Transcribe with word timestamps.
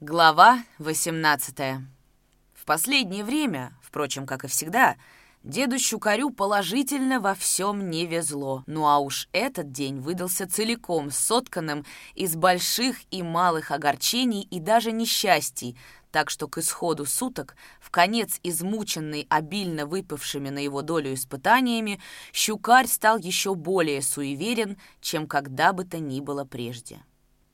Глава 0.00 0.62
18 0.78 1.58
В 2.54 2.64
последнее 2.64 3.24
время, 3.24 3.72
впрочем, 3.82 4.26
как 4.26 4.44
и 4.44 4.46
всегда, 4.46 4.94
деду 5.42 5.76
Щукарю 5.76 6.30
положительно 6.30 7.18
во 7.18 7.34
всем 7.34 7.90
не 7.90 8.06
везло. 8.06 8.62
Ну 8.68 8.86
а 8.86 9.00
уж 9.00 9.28
этот 9.32 9.72
день 9.72 9.98
выдался 9.98 10.48
целиком 10.48 11.10
сотканным 11.10 11.84
из 12.14 12.36
больших 12.36 12.98
и 13.10 13.24
малых 13.24 13.72
огорчений 13.72 14.42
и 14.42 14.60
даже 14.60 14.92
несчастий, 14.92 15.76
так 16.12 16.30
что 16.30 16.46
к 16.46 16.58
исходу 16.58 17.04
суток, 17.04 17.56
в 17.80 17.90
конец 17.90 18.38
измученный 18.44 19.26
обильно 19.28 19.84
выпавшими 19.84 20.48
на 20.48 20.60
его 20.60 20.82
долю 20.82 21.12
испытаниями, 21.12 22.00
Щукарь 22.32 22.86
стал 22.86 23.18
еще 23.18 23.56
более 23.56 24.02
суеверен, 24.02 24.76
чем 25.00 25.26
когда 25.26 25.72
бы 25.72 25.82
то 25.82 25.98
ни 25.98 26.20
было 26.20 26.44
прежде. 26.44 27.00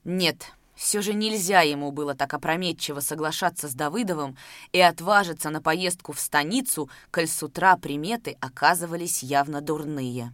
Нет, 0.03 0.53
все 0.75 1.01
же 1.01 1.13
нельзя 1.13 1.61
ему 1.61 1.91
было 1.91 2.15
так 2.15 2.33
опрометчиво 2.33 2.99
соглашаться 2.99 3.67
с 3.67 3.73
Давыдовым 3.73 4.37
и 4.71 4.79
отважиться 4.79 5.49
на 5.49 5.61
поездку 5.61 6.11
в 6.11 6.19
станицу, 6.19 6.89
коль 7.11 7.27
с 7.27 7.41
утра 7.41 7.77
приметы 7.77 8.37
оказывались 8.41 9.23
явно 9.23 9.61
дурные. 9.61 10.33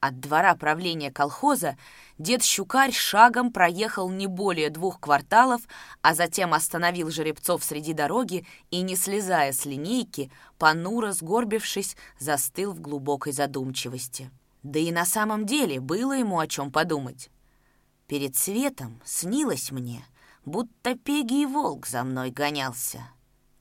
От 0.00 0.18
двора 0.18 0.56
правления 0.56 1.12
колхоза 1.12 1.76
дед 2.18 2.42
Щукарь 2.42 2.90
шагом 2.90 3.52
проехал 3.52 4.10
не 4.10 4.26
более 4.26 4.68
двух 4.68 4.98
кварталов, 4.98 5.60
а 6.00 6.14
затем 6.14 6.54
остановил 6.54 7.08
жеребцов 7.08 7.62
среди 7.62 7.92
дороги 7.92 8.44
и, 8.72 8.82
не 8.82 8.96
слезая 8.96 9.52
с 9.52 9.64
линейки, 9.64 10.32
понуро 10.58 11.12
сгорбившись, 11.12 11.96
застыл 12.18 12.72
в 12.72 12.80
глубокой 12.80 13.32
задумчивости. 13.32 14.32
Да 14.64 14.80
и 14.80 14.90
на 14.90 15.04
самом 15.04 15.46
деле 15.46 15.78
было 15.78 16.14
ему 16.14 16.40
о 16.40 16.48
чем 16.48 16.72
подумать. 16.72 17.30
Перед 18.12 18.36
светом 18.36 19.00
снилось 19.06 19.70
мне, 19.70 20.04
будто 20.44 20.94
Пегий 20.96 21.46
волк 21.46 21.86
за 21.86 22.04
мной 22.04 22.30
гонялся. 22.30 23.08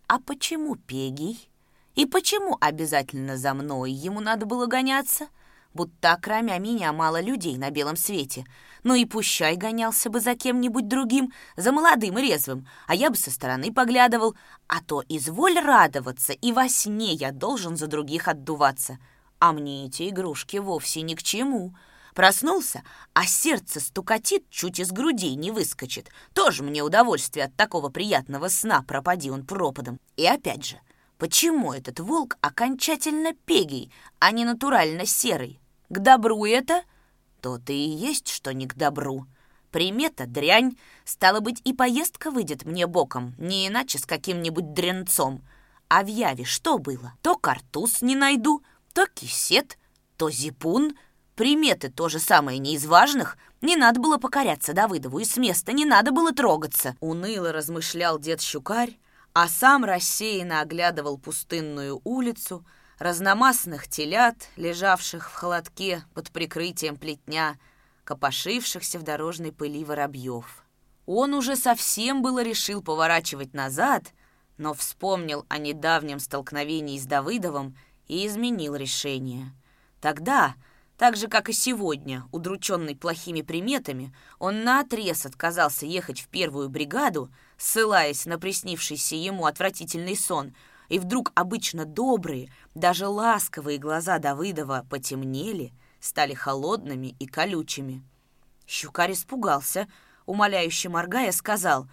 А 0.08 0.20
почему 0.20 0.76
Пегий? 0.76 1.50
И 1.96 2.06
почему 2.06 2.58
обязательно 2.60 3.38
за 3.38 3.54
мной 3.54 3.94
ему 3.94 4.20
надо 4.20 4.46
было 4.46 4.66
гоняться? 4.66 5.28
Будто 5.74 6.20
кроме 6.22 6.60
меня 6.60 6.92
мало 6.92 7.22
людей 7.22 7.56
на 7.56 7.70
белом 7.70 7.96
свете. 7.96 8.44
Ну 8.84 8.94
и 8.94 9.06
пущай 9.06 9.56
гонялся 9.56 10.10
бы 10.10 10.20
за 10.20 10.36
кем-нибудь 10.36 10.90
другим, 10.90 11.32
за 11.56 11.72
молодым 11.72 12.20
и 12.20 12.22
резвым, 12.22 12.68
а 12.88 12.96
я 12.96 13.10
бы 13.10 13.16
со 13.16 13.32
стороны 13.32 13.72
поглядывал. 13.72 14.36
А 14.68 14.82
то 14.82 15.02
изволь 15.08 15.62
радоваться, 15.62 16.34
и 16.34 16.52
во 16.52 16.68
сне 16.68 17.14
я 17.14 17.32
должен 17.32 17.78
за 17.78 17.88
других 17.88 18.28
отдуваться. 18.28 19.00
А 19.40 19.54
мне 19.54 19.86
эти 19.86 20.10
игрушки 20.10 20.58
вовсе 20.58 21.04
ни 21.04 21.16
к 21.16 21.24
чему. 21.24 21.74
Проснулся, 22.14 22.84
а 23.14 23.26
сердце 23.26 23.80
стукатит, 23.80 24.50
чуть 24.50 24.80
из 24.80 24.92
грудей 24.92 25.36
не 25.36 25.52
выскочит. 25.52 26.10
Тоже 26.34 26.64
мне 26.64 26.84
удовольствие 26.84 27.46
от 27.46 27.56
такого 27.56 27.90
приятного 27.90 28.50
сна, 28.50 28.84
пропади 28.84 29.30
он 29.30 29.46
пропадом. 29.46 30.00
И 30.18 30.26
опять 30.26 30.66
же, 30.66 30.80
почему 31.18 31.72
этот 31.72 32.00
волк 32.00 32.38
окончательно 32.42 33.34
пегий, 33.34 33.94
а 34.20 34.32
не 34.32 34.44
натурально 34.44 35.06
серый? 35.06 35.60
К 35.90 36.00
добру 36.00 36.46
это? 36.46 36.84
То-то 37.42 37.72
и 37.72 37.78
есть, 37.78 38.28
что 38.28 38.54
не 38.54 38.68
к 38.68 38.76
добру. 38.76 39.26
Примета 39.72 40.26
дрянь, 40.28 40.78
стало 41.06 41.40
быть, 41.40 41.62
и 41.64 41.72
поездка 41.74 42.30
выйдет 42.30 42.66
мне 42.66 42.88
боком, 42.88 43.36
не 43.38 43.68
иначе 43.68 44.00
с 44.00 44.06
каким-нибудь 44.06 44.74
дрянцом. 44.74 45.42
А 45.88 46.04
в 46.04 46.08
Яве 46.08 46.44
что 46.44 46.78
было? 46.78 47.14
То 47.22 47.38
картуз 47.38 48.02
не 48.02 48.18
найду, 48.18 48.64
то 48.94 49.08
кисет, 49.08 49.78
то 50.18 50.30
зипун— 50.30 50.94
Приметы 51.42 51.90
то 51.90 52.08
же 52.08 52.20
самое 52.20 52.60
не 52.60 52.76
из 52.76 52.86
важных. 52.86 53.36
Не 53.62 53.76
надо 53.76 54.00
было 54.00 54.20
покоряться 54.20 54.74
Давыдову, 54.74 55.18
и 55.18 55.26
с 55.26 55.38
места 55.38 55.72
не 55.72 55.86
надо 55.86 56.12
было 56.12 56.32
трогаться. 56.32 56.96
Уныло 57.00 57.52
размышлял 57.52 58.20
дед 58.20 58.42
Щукарь, 58.42 59.00
а 59.34 59.48
сам 59.48 59.84
рассеянно 59.84 60.62
оглядывал 60.62 61.18
пустынную 61.18 62.00
улицу, 62.04 62.64
разномастных 63.00 63.88
телят, 63.88 64.36
лежавших 64.56 65.32
в 65.32 65.34
холодке 65.34 66.04
под 66.14 66.30
прикрытием 66.30 66.96
плетня, 66.96 67.56
копошившихся 68.04 69.00
в 69.00 69.02
дорожной 69.02 69.52
пыли 69.52 69.84
воробьев. 69.84 70.64
Он 71.08 71.34
уже 71.34 71.56
совсем 71.56 72.22
было 72.22 72.44
решил 72.44 72.84
поворачивать 72.84 73.56
назад, 73.56 74.14
но 74.60 74.76
вспомнил 74.76 75.48
о 75.50 75.58
недавнем 75.58 76.20
столкновении 76.20 77.00
с 77.00 77.08
Давыдовым 77.08 77.76
и 78.08 78.28
изменил 78.28 78.76
решение. 78.76 79.52
Тогда, 80.02 80.54
так 81.02 81.18
же, 81.18 81.28
как 81.28 81.50
и 81.50 81.52
сегодня, 81.52 82.26
удрученный 82.32 82.96
плохими 82.96 83.42
приметами, 83.42 84.14
он 84.38 84.64
наотрез 84.64 85.26
отказался 85.26 85.88
ехать 85.88 86.22
в 86.22 86.28
первую 86.28 86.70
бригаду, 86.70 87.32
ссылаясь 87.58 88.28
на 88.28 88.38
приснившийся 88.38 89.16
ему 89.16 89.48
отвратительный 89.48 90.16
сон, 90.16 90.54
и 90.90 91.00
вдруг 91.00 91.32
обычно 91.34 91.86
добрые, 91.86 92.54
даже 92.76 93.08
ласковые 93.08 93.80
глаза 93.80 94.20
Давыдова 94.20 94.86
потемнели, 94.92 95.74
стали 96.00 96.36
холодными 96.36 97.16
и 97.18 97.26
колючими. 97.26 98.04
Щукарь 98.68 99.14
испугался, 99.14 99.88
умоляюще 100.28 100.90
моргая, 100.90 101.32
сказал, 101.32 101.90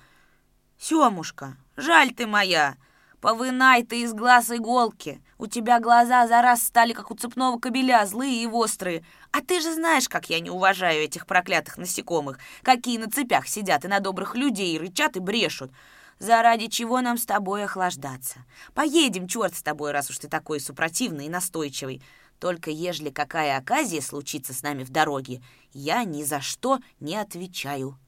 «Семушка, 0.79 1.57
жаль 1.79 2.13
ты 2.13 2.27
моя, 2.27 2.77
Повынай 3.21 3.83
ты 3.83 4.03
из 4.03 4.13
глаз 4.13 4.51
иголки. 4.51 5.21
У 5.39 5.49
тебя 5.49 5.81
глаза 5.81 6.29
за 6.29 6.41
раз 6.41 6.63
стали, 6.63 6.93
как 6.93 7.11
у 7.11 7.15
цепного 7.15 7.59
кобеля, 7.59 8.07
злые 8.07 8.45
и 8.45 8.47
острые. 8.47 9.05
А 9.33 9.41
ты 9.41 9.61
же 9.61 9.75
знаешь, 9.75 10.09
как 10.09 10.31
я 10.31 10.39
не 10.39 10.51
уважаю 10.51 11.03
этих 11.03 11.27
проклятых 11.27 11.79
насекомых, 11.79 12.39
какие 12.63 12.97
на 12.99 13.11
цепях 13.11 13.49
сидят 13.49 13.85
и 13.85 13.89
на 13.89 13.99
добрых 13.99 14.37
людей 14.37 14.79
рычат 14.79 15.17
и 15.17 15.21
брешут. 15.21 15.73
Заради 16.21 16.69
чего 16.69 17.01
нам 17.01 17.19
с 17.19 17.27
тобой 17.27 17.65
охлаждаться? 17.65 18.45
Поедем, 18.75 19.27
черт 19.27 19.55
с 19.55 19.63
тобой, 19.63 19.91
раз 19.91 20.11
уж 20.11 20.19
ты 20.19 20.29
такой 20.29 20.61
супротивный 20.61 21.27
и 21.27 21.31
настойчивый. 21.31 22.03
Только 22.39 22.71
ежели 22.71 23.11
какая 23.11 23.59
оказия 23.59 24.01
случится 24.01 24.55
с 24.55 24.63
нами 24.63 24.85
в 24.85 24.91
дороге, 24.91 25.43
я 25.73 26.05
ни 26.05 26.23
за 26.23 26.41
что 26.41 26.79
не 27.01 27.17
отвечаю». 27.17 27.99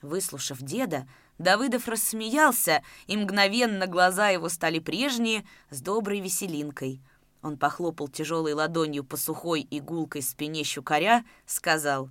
Выслушав 0.00 0.58
деда, 0.60 1.06
Давыдов 1.42 1.88
рассмеялся, 1.88 2.84
и 3.08 3.16
мгновенно 3.16 3.88
глаза 3.88 4.28
его 4.28 4.48
стали 4.48 4.78
прежние, 4.78 5.44
с 5.70 5.80
доброй 5.80 6.20
веселинкой. 6.20 7.02
Он 7.42 7.58
похлопал 7.58 8.06
тяжелой 8.06 8.52
ладонью 8.52 9.02
по 9.02 9.16
сухой 9.16 9.66
игулкой 9.68 10.22
спине 10.22 10.62
щукаря, 10.62 11.24
сказал, 11.44 12.10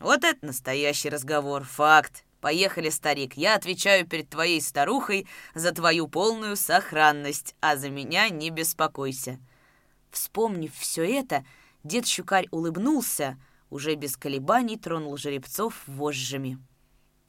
«Вот 0.00 0.24
это 0.24 0.44
настоящий 0.44 1.08
разговор, 1.08 1.62
факт. 1.62 2.24
Поехали, 2.40 2.88
старик, 2.88 3.34
я 3.34 3.54
отвечаю 3.54 4.04
перед 4.08 4.28
твоей 4.28 4.60
старухой 4.60 5.28
за 5.54 5.70
твою 5.70 6.08
полную 6.08 6.56
сохранность, 6.56 7.54
а 7.60 7.76
за 7.76 7.90
меня 7.90 8.28
не 8.28 8.50
беспокойся». 8.50 9.38
Вспомнив 10.10 10.74
все 10.74 11.04
это, 11.04 11.44
дед 11.84 12.08
Щукарь 12.08 12.48
улыбнулся, 12.50 13.38
уже 13.70 13.94
без 13.94 14.16
колебаний 14.16 14.76
тронул 14.76 15.16
жеребцов 15.16 15.74
вожжами. 15.86 16.58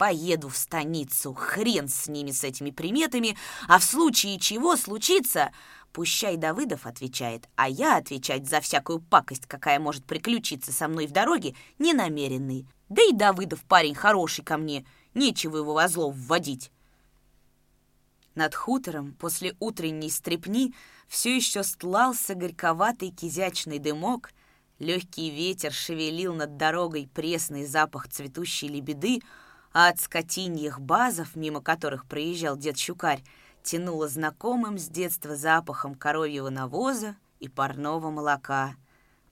Поеду 0.00 0.48
в 0.48 0.56
станицу, 0.56 1.34
хрен 1.34 1.86
с 1.86 2.08
ними, 2.08 2.30
с 2.30 2.42
этими 2.42 2.70
приметами, 2.70 3.36
а 3.68 3.78
в 3.78 3.84
случае 3.84 4.38
чего 4.38 4.76
случится, 4.76 5.52
пущай 5.92 6.38
Давыдов 6.38 6.86
отвечает, 6.86 7.50
а 7.54 7.68
я 7.68 7.98
отвечать 7.98 8.48
за 8.48 8.62
всякую 8.62 9.00
пакость, 9.00 9.44
какая 9.44 9.78
может 9.78 10.06
приключиться 10.06 10.72
со 10.72 10.88
мной 10.88 11.06
в 11.06 11.12
дороге, 11.12 11.54
не 11.78 11.92
намеренный. 11.92 12.66
Да 12.88 13.02
и 13.02 13.12
Давыдов 13.12 13.62
парень 13.64 13.94
хороший 13.94 14.42
ко 14.42 14.56
мне, 14.56 14.86
нечего 15.12 15.58
его 15.58 15.74
во 15.74 15.86
зло 15.86 16.08
вводить. 16.08 16.72
Над 18.34 18.54
хутором 18.54 19.12
после 19.12 19.54
утренней 19.60 20.08
стрепни 20.08 20.72
все 21.08 21.36
еще 21.36 21.62
стлался 21.62 22.34
горьковатый 22.34 23.10
кизячный 23.10 23.78
дымок, 23.78 24.32
легкий 24.78 25.28
ветер 25.28 25.74
шевелил 25.74 26.32
над 26.32 26.56
дорогой 26.56 27.06
пресный 27.12 27.66
запах 27.66 28.08
цветущей 28.08 28.68
лебеды, 28.68 29.20
а 29.72 29.88
от 29.88 30.00
скотиньих 30.00 30.80
базов, 30.80 31.36
мимо 31.36 31.60
которых 31.60 32.06
проезжал 32.06 32.56
дед 32.56 32.76
Щукарь, 32.78 33.22
тянуло 33.62 34.08
знакомым 34.08 34.78
с 34.78 34.88
детства 34.88 35.36
запахом 35.36 35.94
коровьего 35.94 36.50
навоза 36.50 37.16
и 37.38 37.48
парного 37.48 38.10
молока. 38.10 38.74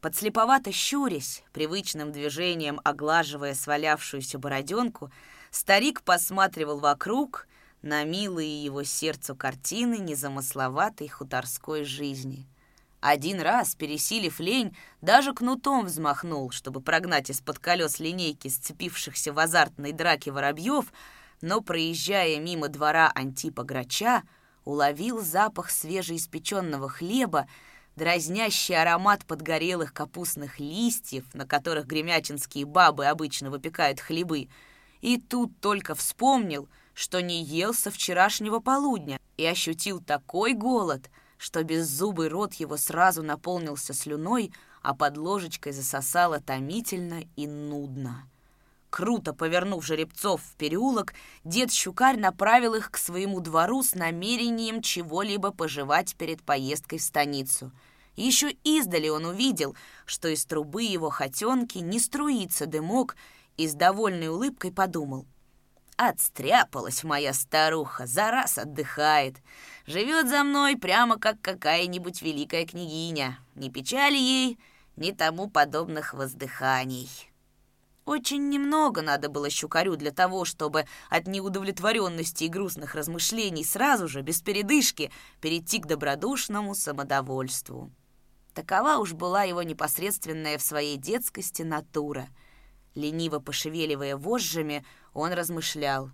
Подслеповато 0.01 0.71
щурясь, 0.71 1.43
привычным 1.53 2.13
движением 2.13 2.81
оглаживая 2.85 3.55
свалявшуюся 3.55 4.39
бороденку, 4.39 5.11
старик 5.51 6.03
посматривал 6.03 6.79
вокруг 6.79 7.49
на 7.83 8.05
милые 8.05 8.65
его 8.65 8.85
сердцу 8.85 9.35
картины 9.35 9.99
незамысловатой 9.99 11.09
хуторской 11.09 11.85
жизни— 11.85 12.47
один 13.01 13.41
раз, 13.41 13.75
пересилив 13.75 14.41
лень, 14.41 14.77
даже 15.01 15.33
кнутом 15.33 15.87
взмахнул, 15.87 16.51
чтобы 16.51 16.81
прогнать 16.81 17.31
из-под 17.31 17.59
колес 17.59 18.01
линейки 18.01 18.49
сцепившихся 18.49 19.33
в 19.33 19.39
азартной 19.39 19.93
драке 19.93 20.33
воробьев, 20.33 20.93
но, 21.41 21.61
проезжая 21.61 22.41
мимо 22.41 22.69
двора 22.69 23.13
Антипа 23.15 23.63
Грача, 23.63 24.23
уловил 24.65 25.23
запах 25.23 25.71
свежеиспеченного 25.71 26.89
хлеба, 26.89 27.47
дразнящий 27.95 28.77
аромат 28.77 29.25
подгорелых 29.25 29.93
капустных 29.93 30.59
листьев, 30.59 31.25
на 31.35 31.47
которых 31.47 31.87
гремячинские 31.87 32.65
бабы 32.65 33.07
обычно 33.07 33.51
выпекают 33.51 34.01
хлебы, 34.01 34.49
и 35.01 35.19
тут 35.19 35.61
только 35.61 35.95
вспомнил, 35.95 36.69
что 36.95 37.23
не 37.23 37.43
ел 37.45 37.73
со 37.73 37.93
вчерашнего 37.93 38.59
полудня, 38.59 39.21
и 39.37 39.45
ощутил 39.47 40.01
такой 40.01 40.53
голод, 40.53 41.11
что 41.39 41.63
беззубый 41.65 42.29
рот 42.29 42.55
его 42.55 42.77
сразу 42.77 43.23
наполнился 43.23 43.95
слюной, 43.95 44.53
а 44.83 44.95
под 44.95 45.17
ложечкой 45.17 45.73
засосало 45.73 46.41
томительно 46.41 47.23
и 47.37 47.47
нудно. 47.47 48.29
Круто 48.91 49.35
повернув 49.35 49.85
жеребцов 49.85 50.41
в 50.43 50.57
переулок, 50.57 51.15
дед 51.45 51.73
Щукарь 51.73 52.19
направил 52.19 52.75
их 52.75 52.91
к 52.91 52.97
своему 52.97 53.41
двору 53.41 53.83
с 53.83 53.95
намерением 53.95 54.83
чего-либо 54.83 55.53
пожевать 55.53 56.17
перед 56.17 56.43
поездкой 56.43 56.99
в 56.99 57.03
станицу. 57.03 57.71
Еще 58.17 58.51
издали 58.65 59.09
он 59.09 59.27
увидел, 59.27 59.77
что 60.07 60.29
из 60.29 60.45
трубы 60.45 60.83
его 60.83 61.11
хотенки 61.11 61.79
не 61.79 62.01
струится 62.01 62.67
дымок, 62.67 63.17
и 63.57 63.69
с 63.69 63.75
довольной 63.75 64.29
улыбкой 64.29 64.73
подумал. 64.73 65.27
«Отстряпалась 65.99 67.05
моя 67.05 67.35
старуха, 67.35 68.07
за 68.07 68.31
раз 68.31 68.57
отдыхает. 68.57 69.43
Живет 69.85 70.29
за 70.29 70.45
мной 70.45 70.77
прямо 70.77 71.19
как 71.19 71.41
какая-нибудь 71.43 72.23
великая 72.23 72.65
княгиня. 72.65 73.39
Ни 73.57 73.69
печали 73.69 74.17
ей, 74.17 74.59
ни 74.97 75.11
тому 75.11 75.51
подобных 75.51 76.15
воздыханий». 76.15 77.11
Очень 78.09 78.49
немного 78.49 79.03
надо 79.03 79.29
было 79.29 79.51
щукарю 79.51 79.97
для 79.97 80.13
того, 80.13 80.47
чтобы 80.47 80.87
от 81.11 81.27
неудовлетворенности 81.27 82.45
и 82.45 82.49
грустных 82.49 82.95
размышлений 82.95 83.65
сразу 83.65 84.09
же, 84.09 84.23
без 84.23 84.41
передышки, 84.41 85.13
перейти 85.43 85.79
к 85.79 85.87
добродушному 85.87 86.75
самодовольству. 86.75 87.91
Такова 88.55 88.97
уж 88.97 89.13
была 89.13 89.43
его 89.43 89.63
непосредственная 89.63 90.57
в 90.57 90.63
своей 90.63 90.97
детскости 90.97 91.61
натура. 91.61 92.29
Лениво 92.95 93.41
пошевеливая 93.41 94.17
вожжами, 94.17 94.87
он 95.19 95.33
размышлял. 95.33 96.11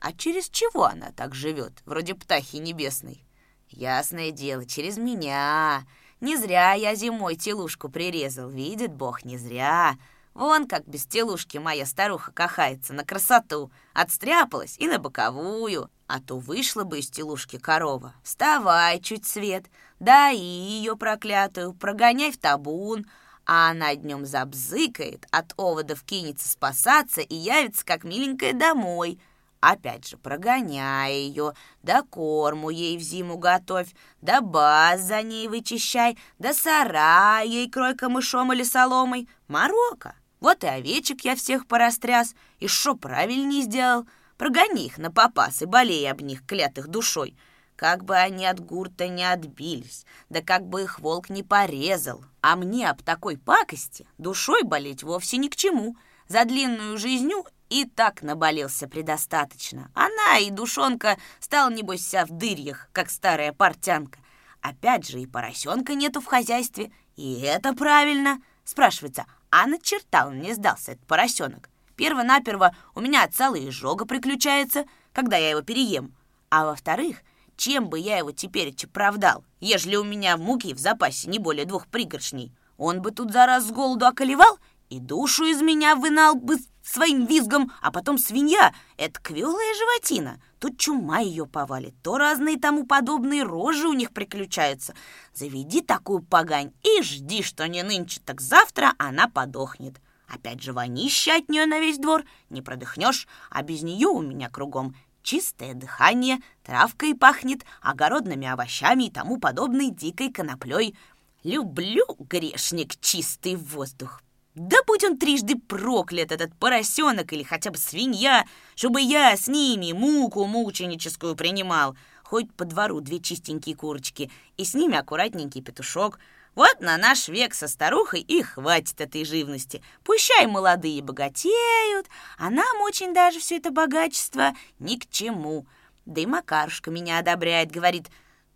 А 0.00 0.12
через 0.12 0.48
чего 0.48 0.84
она 0.84 1.12
так 1.12 1.34
живет, 1.34 1.82
вроде 1.84 2.14
птахи 2.14 2.56
небесной? 2.56 3.24
Ясное 3.68 4.30
дело, 4.30 4.64
через 4.64 4.96
меня. 4.98 5.86
Не 6.20 6.36
зря 6.36 6.72
я 6.72 6.94
зимой 6.94 7.36
телушку 7.36 7.88
прирезал, 7.88 8.48
видит 8.48 8.92
Бог, 8.92 9.24
не 9.24 9.36
зря. 9.36 9.96
Вон 10.34 10.68
как 10.68 10.86
без 10.86 11.06
телушки 11.06 11.58
моя 11.58 11.86
старуха 11.86 12.30
кахается 12.30 12.92
на 12.92 13.04
красоту. 13.04 13.72
Отстряпалась 13.94 14.76
и 14.78 14.86
на 14.86 14.98
боковую. 14.98 15.90
А 16.06 16.20
то 16.20 16.38
вышла 16.38 16.84
бы 16.84 17.00
из 17.00 17.10
телушки 17.10 17.58
корова. 17.58 18.14
Вставай 18.22 19.00
чуть 19.00 19.26
свет, 19.26 19.64
да 19.98 20.30
и 20.30 20.38
ее 20.38 20.96
проклятую, 20.96 21.72
прогоняй 21.72 22.32
в 22.32 22.38
табун. 22.38 23.06
А 23.46 23.70
она 23.70 23.94
днем 23.94 24.26
забзыкает, 24.26 25.26
от 25.30 25.54
оводов 25.56 26.02
кинется 26.02 26.48
спасаться 26.48 27.20
и 27.20 27.34
явится 27.34 27.84
как 27.84 28.02
миленькая 28.02 28.52
домой. 28.52 29.20
Опять 29.60 30.08
же, 30.08 30.16
прогоняй 30.16 31.14
ее, 31.14 31.54
да 31.82 32.02
корму 32.02 32.70
ей 32.70 32.98
в 32.98 33.00
зиму 33.00 33.38
готовь, 33.38 33.88
да 34.20 34.40
баз 34.40 35.00
за 35.00 35.22
ней 35.22 35.46
вычищай, 35.48 36.18
да 36.38 36.52
сарай 36.52 37.48
ей 37.48 37.70
крой 37.70 37.94
камышом 37.94 38.52
или 38.52 38.64
соломой. 38.64 39.28
Морока, 39.46 40.16
вот 40.40 40.64
и 40.64 40.66
овечек 40.66 41.22
я 41.22 41.36
всех 41.36 41.66
порастряс, 41.66 42.34
и 42.58 42.66
шо 42.66 42.96
правильней 42.96 43.62
сделал. 43.62 44.06
Прогони 44.36 44.86
их 44.86 44.98
на 44.98 45.10
попас 45.10 45.62
и 45.62 45.66
болей 45.66 46.10
об 46.10 46.20
них, 46.20 46.44
клятых 46.44 46.88
душой. 46.88 47.36
Как 47.76 48.04
бы 48.04 48.16
они 48.16 48.46
от 48.46 48.58
гурта 48.58 49.06
не 49.06 49.30
отбились, 49.30 50.06
да 50.30 50.40
как 50.40 50.66
бы 50.66 50.82
их 50.82 50.98
волк 50.98 51.28
не 51.28 51.42
порезал. 51.42 52.24
А 52.40 52.56
мне 52.56 52.88
об 52.88 53.02
такой 53.02 53.36
пакости 53.36 54.06
душой 54.16 54.62
болеть 54.62 55.02
вовсе 55.02 55.36
ни 55.36 55.48
к 55.48 55.56
чему. 55.56 55.94
За 56.26 56.44
длинную 56.44 56.98
жизнью 56.98 57.44
и 57.68 57.84
так 57.84 58.22
наболелся 58.22 58.88
предостаточно. 58.88 59.90
Она 59.94 60.38
и 60.38 60.50
душонка 60.50 61.18
стала, 61.38 61.70
небось, 61.70 62.00
вся 62.00 62.24
в 62.24 62.30
дырьях, 62.30 62.88
как 62.92 63.10
старая 63.10 63.52
портянка. 63.52 64.18
Опять 64.60 65.06
же, 65.08 65.20
и 65.20 65.26
поросенка 65.26 65.94
нету 65.94 66.20
в 66.20 66.26
хозяйстве, 66.26 66.90
и 67.14 67.40
это 67.42 67.74
правильно. 67.74 68.40
Спрашивается, 68.64 69.26
а 69.50 69.66
на 69.66 69.78
черта 69.78 70.26
он 70.26 70.38
мне 70.38 70.54
сдался, 70.54 70.92
этот 70.92 71.06
поросенок. 71.06 71.68
Перво-наперво 71.94 72.74
у 72.94 73.00
меня 73.00 73.28
целая 73.28 73.68
изжога 73.68 74.06
приключается, 74.06 74.86
когда 75.12 75.36
я 75.36 75.50
его 75.50 75.62
переем. 75.62 76.14
А 76.50 76.64
во-вторых, 76.64 77.18
чем 77.56 77.88
бы 77.88 77.98
я 77.98 78.18
его 78.18 78.32
теперь 78.32 78.74
оправдал, 78.84 79.44
ежели 79.60 79.96
у 79.96 80.04
меня 80.04 80.36
муки 80.36 80.74
в 80.74 80.78
запасе 80.78 81.28
не 81.28 81.38
более 81.38 81.64
двух 81.64 81.86
пригоршней? 81.86 82.52
Он 82.76 83.00
бы 83.00 83.10
тут 83.10 83.32
за 83.32 83.46
раз 83.46 83.66
с 83.66 83.70
голоду 83.70 84.06
околевал 84.06 84.58
и 84.90 85.00
душу 85.00 85.44
из 85.44 85.62
меня 85.62 85.96
вынал 85.96 86.34
бы 86.34 86.58
своим 86.82 87.26
визгом, 87.26 87.72
а 87.80 87.90
потом 87.90 88.18
свинья— 88.18 88.72
это 88.96 89.20
квелая 89.20 89.74
животина. 89.74 90.40
Тут 90.58 90.78
чума 90.78 91.18
ее 91.18 91.46
повалит, 91.46 91.94
то 92.02 92.18
разные 92.18 92.58
тому 92.58 92.86
подобные 92.86 93.42
рожи 93.42 93.88
у 93.88 93.92
них 93.92 94.12
приключаются. 94.12 94.94
Заведи 95.34 95.80
такую 95.80 96.22
погань 96.22 96.72
и 96.82 97.02
жди, 97.02 97.42
что 97.42 97.66
не 97.66 97.82
нынче, 97.82 98.20
так 98.24 98.40
завтра 98.40 98.94
она 98.98 99.28
подохнет. 99.28 100.00
Опять 100.28 100.62
же 100.62 100.72
вонища 100.72 101.36
от 101.36 101.48
нее 101.48 101.66
на 101.66 101.78
весь 101.78 101.98
двор, 101.98 102.24
не 102.50 102.60
продыхнешь, 102.60 103.28
а 103.48 103.62
без 103.62 103.82
нее 103.82 104.08
у 104.08 104.22
меня 104.22 104.48
кругом 104.48 104.96
чистое 105.26 105.74
дыхание, 105.74 106.38
травкой 106.62 107.14
пахнет, 107.14 107.64
огородными 107.82 108.46
овощами 108.46 109.04
и 109.04 109.10
тому 109.10 109.38
подобной 109.38 109.90
дикой 109.90 110.32
коноплей. 110.32 110.96
Люблю, 111.42 112.06
грешник, 112.30 112.98
чистый 113.00 113.56
воздух. 113.56 114.22
Да 114.54 114.78
будь 114.86 115.04
он 115.04 115.18
трижды 115.18 115.56
проклят, 115.56 116.32
этот 116.32 116.56
поросенок 116.56 117.32
или 117.32 117.42
хотя 117.42 117.70
бы 117.70 117.76
свинья, 117.76 118.46
чтобы 118.76 119.00
я 119.02 119.36
с 119.36 119.48
ними 119.48 119.92
муку 119.92 120.46
мученическую 120.46 121.34
принимал. 121.34 121.96
Хоть 122.22 122.52
по 122.54 122.64
двору 122.64 123.00
две 123.00 123.20
чистенькие 123.20 123.76
курочки, 123.76 124.30
и 124.56 124.64
с 124.64 124.74
ними 124.74 124.96
аккуратненький 124.96 125.60
петушок. 125.60 126.18
Вот 126.56 126.80
на 126.80 126.96
наш 126.96 127.28
век 127.28 127.54
со 127.54 127.68
старухой 127.68 128.22
и 128.22 128.42
хватит 128.42 128.98
этой 129.02 129.26
живности. 129.26 129.82
Пущай 130.02 130.46
молодые 130.46 131.02
богатеют, 131.02 132.06
а 132.38 132.48
нам 132.48 132.80
очень 132.80 133.12
даже 133.12 133.40
все 133.40 133.58
это 133.58 133.70
богачество 133.70 134.54
ни 134.78 134.96
к 134.96 135.08
чему. 135.10 135.66
Да 136.06 136.22
и 136.22 136.26
Макарушка 136.26 136.90
меня 136.90 137.18
одобряет, 137.18 137.70
говорит, 137.70 138.06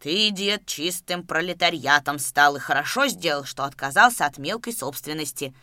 «Ты, 0.00 0.30
дед, 0.30 0.64
чистым 0.64 1.26
пролетариатом 1.26 2.18
стал 2.18 2.56
и 2.56 2.58
хорошо 2.58 3.06
сделал, 3.06 3.44
что 3.44 3.64
отказался 3.64 4.24
от 4.24 4.38
мелкой 4.38 4.72
собственности». 4.72 5.54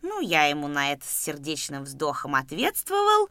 Ну, 0.00 0.20
я 0.20 0.44
ему 0.44 0.68
на 0.68 0.92
это 0.92 1.04
с 1.04 1.24
сердечным 1.24 1.84
вздохом 1.84 2.36
ответствовал. 2.36 3.28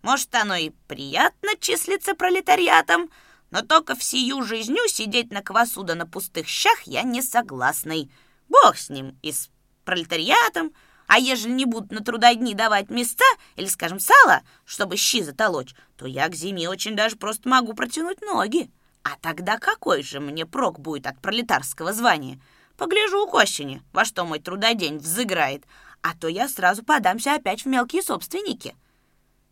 Может, 0.00 0.34
оно 0.34 0.56
и 0.56 0.70
приятно 0.88 1.50
числиться 1.60 2.14
пролетариатом, 2.14 3.10
но 3.52 3.60
только 3.60 3.94
всю 3.94 4.42
жизнью 4.42 4.88
сидеть 4.88 5.30
на 5.30 5.42
квасу 5.42 5.84
да 5.84 5.94
на 5.94 6.06
пустых 6.06 6.48
щах 6.48 6.82
я 6.86 7.02
не 7.02 7.22
согласный. 7.22 8.10
Бог 8.48 8.76
с 8.76 8.88
ним 8.88 9.16
и 9.22 9.30
с 9.30 9.50
пролетариатом, 9.84 10.72
а 11.06 11.18
ежели 11.18 11.52
не 11.52 11.66
будут 11.66 11.92
на 11.92 12.00
трудодни 12.00 12.54
давать 12.54 12.88
места 12.88 13.26
или, 13.56 13.66
скажем, 13.66 14.00
сало, 14.00 14.40
чтобы 14.64 14.96
щи 14.96 15.22
затолочь, 15.22 15.74
то 15.96 16.06
я 16.06 16.28
к 16.28 16.34
зиме 16.34 16.68
очень 16.68 16.96
даже 16.96 17.16
просто 17.16 17.48
могу 17.48 17.74
протянуть 17.74 18.22
ноги. 18.22 18.70
А 19.04 19.16
тогда 19.20 19.58
какой 19.58 20.02
же 20.02 20.18
мне 20.18 20.46
прок 20.46 20.80
будет 20.80 21.06
от 21.06 21.20
пролетарского 21.20 21.92
звания? 21.92 22.40
Погляжу 22.78 23.26
к 23.26 23.34
осени, 23.34 23.82
во 23.92 24.06
что 24.06 24.24
мой 24.24 24.38
трудодень 24.38 24.96
взыграет, 24.96 25.64
а 26.00 26.16
то 26.16 26.26
я 26.26 26.48
сразу 26.48 26.82
подамся 26.82 27.34
опять 27.34 27.64
в 27.64 27.66
мелкие 27.66 28.02
собственники». 28.02 28.74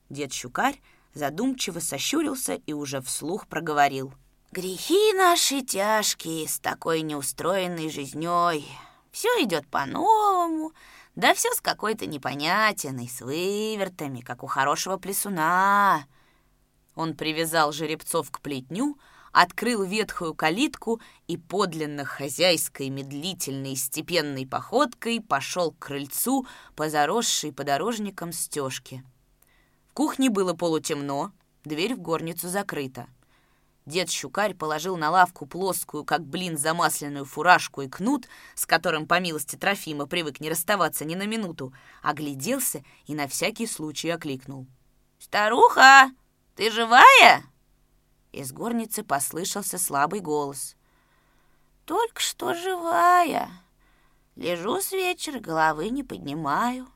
Дед 0.09 0.33
Щукарь 0.33 0.81
задумчиво 1.15 1.81
сощурился 1.81 2.55
и 2.55 2.73
уже 2.73 3.01
вслух 3.01 3.47
проговорил. 3.47 4.15
«Грехи 4.53 5.13
наши 5.15 5.63
тяжкие 5.63 6.49
с 6.49 6.59
такой 6.59 7.03
неустроенной 7.03 7.91
жизнёй. 7.91 8.67
Все 9.13 9.29
идет 9.43 9.67
по-новому, 9.69 10.73
да 11.15 11.35
все 11.35 11.53
с 11.53 11.61
какой-то 11.61 12.07
непонятиной, 12.07 13.09
с 13.09 13.21
вывертами, 13.21 14.21
как 14.21 14.43
у 14.43 14.47
хорошего 14.47 14.97
плесуна». 14.97 16.07
Он 16.95 17.17
привязал 17.17 17.73
жеребцов 17.73 18.31
к 18.31 18.41
плетню, 18.41 18.99
открыл 19.33 19.85
ветхую 19.85 20.35
калитку 20.35 21.01
и 21.29 21.37
подлинно 21.37 22.05
хозяйской, 22.05 22.89
медлительной, 22.89 23.77
степенной 23.77 24.47
походкой 24.47 25.21
пошел 25.21 25.73
к 25.73 25.79
крыльцу 25.79 26.47
по 26.75 26.89
заросшей 26.89 27.53
подорожникам 27.53 28.33
стежке. 28.33 29.05
В 29.91 29.93
кухне 29.93 30.31
было 30.31 30.55
полутемно, 30.55 31.33
дверь 31.65 31.97
в 31.97 31.99
горницу 31.99 32.49
закрыта. 32.49 33.09
Дед 33.87 34.09
Щукарь 34.09 34.55
положил 34.55 34.97
на 34.97 35.11
лавку 35.11 35.47
плоскую, 35.47 36.05
как 36.05 36.25
блин, 36.25 36.57
замасленную 36.57 37.25
фуражку 37.25 37.83
и 37.83 37.89
кнут, 37.89 38.29
с 38.55 38.67
которым, 38.67 39.09
по 39.09 39.19
милости 39.19 39.57
Трофима, 39.57 40.07
привык 40.07 40.39
не 40.39 40.49
расставаться 40.49 41.05
ни 41.05 41.17
на 41.17 41.27
минуту, 41.27 41.75
огляделся 42.03 42.85
и 43.07 43.17
на 43.17 43.27
всякий 43.27 43.67
случай 43.67 44.11
окликнул. 44.11 44.69
«Старуха, 45.19 46.13
ты 46.55 46.71
живая?» 46.71 47.43
Из 48.31 48.53
горницы 48.53 49.03
послышался 49.03 49.77
слабый 49.77 50.21
голос. 50.21 50.77
«Только 51.85 52.21
что 52.21 52.55
живая. 52.55 53.51
Лежу 54.37 54.81
с 54.81 54.93
вечера, 54.93 55.41
головы 55.41 55.89
не 55.89 56.05
поднимаю. 56.05 56.87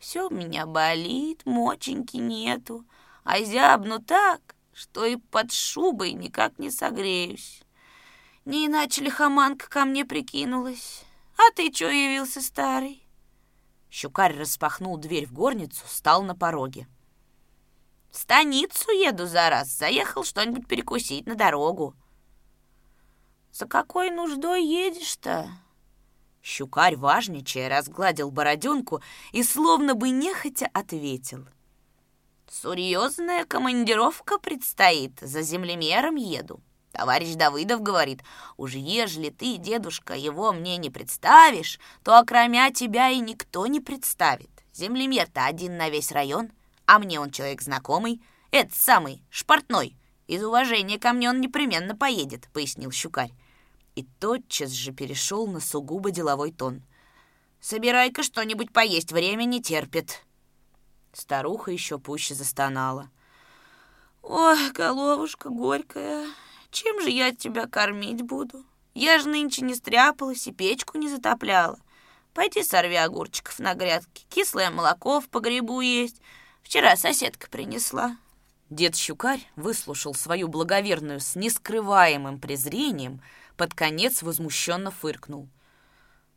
Все 0.00 0.28
у 0.28 0.30
меня 0.30 0.64
болит, 0.64 1.42
моченьки 1.44 2.16
нету. 2.16 2.86
а 3.22 3.42
зябну 3.42 3.98
так, 4.00 4.40
что 4.72 5.04
и 5.04 5.16
под 5.16 5.52
шубой 5.52 6.14
никак 6.14 6.58
не 6.58 6.70
согреюсь. 6.70 7.62
Не 8.46 8.66
иначе 8.66 9.04
лихоманка 9.04 9.68
ко 9.68 9.84
мне 9.84 10.06
прикинулась. 10.06 11.04
А 11.36 11.52
ты 11.54 11.70
чё 11.70 11.90
явился, 11.90 12.40
старый?» 12.40 13.06
Щукарь 13.90 14.38
распахнул 14.38 14.96
дверь 14.96 15.26
в 15.26 15.34
горницу, 15.34 15.84
стал 15.86 16.22
на 16.22 16.34
пороге. 16.34 16.88
«В 18.10 18.16
станицу 18.16 18.90
еду 18.90 19.26
за 19.26 19.50
раз. 19.50 19.68
Заехал 19.68 20.24
что-нибудь 20.24 20.66
перекусить 20.66 21.26
на 21.26 21.34
дорогу». 21.34 21.94
«За 23.52 23.66
какой 23.66 24.10
нуждой 24.10 24.64
едешь-то?» 24.64 25.50
Щукарь, 26.42 26.96
важничая, 26.96 27.68
разгладил 27.68 28.30
бороденку 28.30 29.02
и 29.32 29.42
словно 29.42 29.94
бы 29.94 30.10
нехотя 30.10 30.68
ответил. 30.72 31.46
«Серьезная 32.50 33.44
командировка 33.44 34.38
предстоит, 34.38 35.18
за 35.20 35.42
землемером 35.42 36.16
еду. 36.16 36.60
Товарищ 36.92 37.34
Давыдов 37.34 37.82
говорит, 37.82 38.22
уж 38.56 38.72
ежели 38.74 39.30
ты, 39.30 39.56
дедушка, 39.58 40.14
его 40.14 40.52
мне 40.52 40.76
не 40.76 40.90
представишь, 40.90 41.78
то 42.02 42.18
окромя 42.18 42.72
тебя 42.72 43.08
и 43.10 43.20
никто 43.20 43.66
не 43.68 43.80
представит. 43.80 44.50
Землемер-то 44.72 45.44
один 45.44 45.76
на 45.76 45.88
весь 45.88 46.10
район, 46.10 46.50
а 46.86 46.98
мне 46.98 47.20
он 47.20 47.30
человек 47.30 47.62
знакомый, 47.62 48.20
это 48.50 48.74
самый, 48.74 49.22
шпортной. 49.30 49.96
Из 50.26 50.42
уважения 50.42 50.98
ко 50.98 51.12
мне 51.12 51.28
он 51.28 51.40
непременно 51.40 51.96
поедет»,— 51.96 52.48
пояснил 52.52 52.90
Щукарь. 52.90 53.32
И 54.00 54.06
тотчас 54.18 54.70
же 54.70 54.92
перешел 54.92 55.46
на 55.46 55.60
сугубо 55.60 56.10
деловой 56.10 56.52
тон. 56.52 56.82
«Собирай-ка 57.60 58.22
что-нибудь 58.22 58.72
поесть, 58.72 59.12
время 59.12 59.44
не 59.44 59.60
терпит». 59.60 60.24
Старуха 61.12 61.70
еще 61.70 61.98
пуще 61.98 62.34
застонала. 62.34 63.10
«Ой, 64.22 64.72
головушка 64.72 65.50
горькая, 65.50 66.26
чем 66.70 67.02
же 67.02 67.10
я 67.10 67.34
тебя 67.36 67.66
кормить 67.66 68.22
буду? 68.22 68.64
Я 68.94 69.18
же 69.18 69.28
нынче 69.28 69.66
не 69.66 69.74
стряпалась 69.74 70.46
и 70.46 70.52
печку 70.52 70.96
не 70.96 71.10
затопляла. 71.10 71.78
Пойди 72.32 72.62
сорви 72.62 72.96
огурчиков 72.96 73.58
на 73.58 73.74
грядке, 73.74 74.24
кислое 74.30 74.70
молоко 74.70 75.20
в 75.20 75.28
погребу 75.28 75.82
есть. 75.82 76.22
Вчера 76.62 76.96
соседка 76.96 77.50
принесла». 77.50 78.16
Дед 78.70 78.96
Щукарь 78.96 79.46
выслушал 79.56 80.14
свою 80.14 80.48
благоверную 80.48 81.20
с 81.20 81.36
нескрываемым 81.36 82.40
презрением, 82.40 83.20
под 83.60 83.74
конец 83.74 84.22
возмущенно 84.22 84.90
фыркнул. 84.90 85.46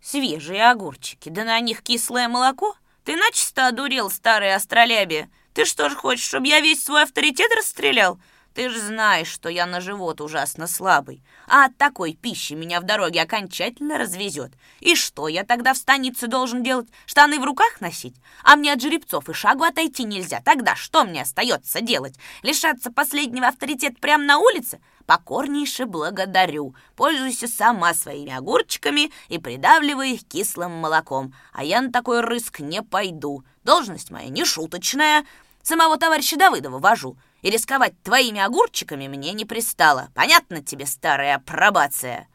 «Свежие 0.01 0.69
огурчики, 0.69 1.29
да 1.29 1.45
на 1.45 1.57
них 1.61 1.81
кислое 1.81 2.27
молоко? 2.27 2.75
Ты 3.05 3.15
начисто 3.15 3.67
одурел, 3.67 4.09
старый 4.09 4.53
астролябия. 4.53 5.29
Ты 5.53 5.63
что 5.63 5.87
ж 5.87 5.95
хочешь, 5.95 6.25
чтобы 6.25 6.47
я 6.47 6.59
весь 6.59 6.83
свой 6.83 7.03
авторитет 7.03 7.49
расстрелял? 7.55 8.19
Ты 8.53 8.69
же 8.69 8.79
знаешь, 8.79 9.27
что 9.27 9.49
я 9.49 9.65
на 9.65 9.81
живот 9.81 10.21
ужасно 10.21 10.67
слабый, 10.67 11.23
а 11.47 11.65
от 11.65 11.77
такой 11.77 12.13
пищи 12.13 12.53
меня 12.53 12.79
в 12.81 12.83
дороге 12.83 13.21
окончательно 13.21 13.97
развезет. 13.97 14.53
И 14.79 14.95
что 14.95 15.27
я 15.27 15.43
тогда 15.43 15.73
в 15.73 15.77
станице 15.77 16.27
должен 16.27 16.61
делать? 16.61 16.87
Штаны 17.07 17.39
в 17.39 17.45
руках 17.45 17.81
носить? 17.81 18.15
А 18.43 18.55
мне 18.55 18.73
от 18.73 18.81
жеребцов 18.81 19.27
и 19.27 19.33
шагу 19.33 19.63
отойти 19.63 20.03
нельзя. 20.03 20.39
Тогда 20.45 20.75
что 20.75 21.03
мне 21.03 21.23
остается 21.23 21.81
делать? 21.81 22.15
Лишаться 22.43 22.91
последнего 22.91 23.47
авторитета 23.47 23.95
прямо 23.99 24.23
на 24.23 24.37
улице? 24.37 24.79
Покорнейше 25.07 25.85
благодарю. 25.87 26.75
Пользуйся 26.95 27.47
сама 27.47 27.95
своими 27.95 28.33
огурчиками 28.33 29.11
и 29.29 29.39
придавливай 29.39 30.11
их 30.11 30.27
кислым 30.27 30.73
молоком. 30.73 31.33
А 31.53 31.63
я 31.63 31.81
на 31.81 31.91
такой 31.91 32.21
рыск 32.21 32.59
не 32.59 32.83
пойду. 32.83 33.43
Должность 33.63 34.11
моя 34.11 34.29
не 34.29 34.45
шуточная. 34.45 35.25
Самого 35.63 35.97
товарища 35.97 36.37
Давыдова 36.37 36.77
вожу 36.77 37.17
и 37.43 37.49
рисковать 37.49 37.93
твоими 38.01 38.39
огурчиками 38.39 39.07
мне 39.07 39.33
не 39.33 39.45
пристало. 39.45 40.09
Понятно 40.15 40.63
тебе, 40.63 40.87
старая 40.87 41.35
апробация?» 41.35 42.27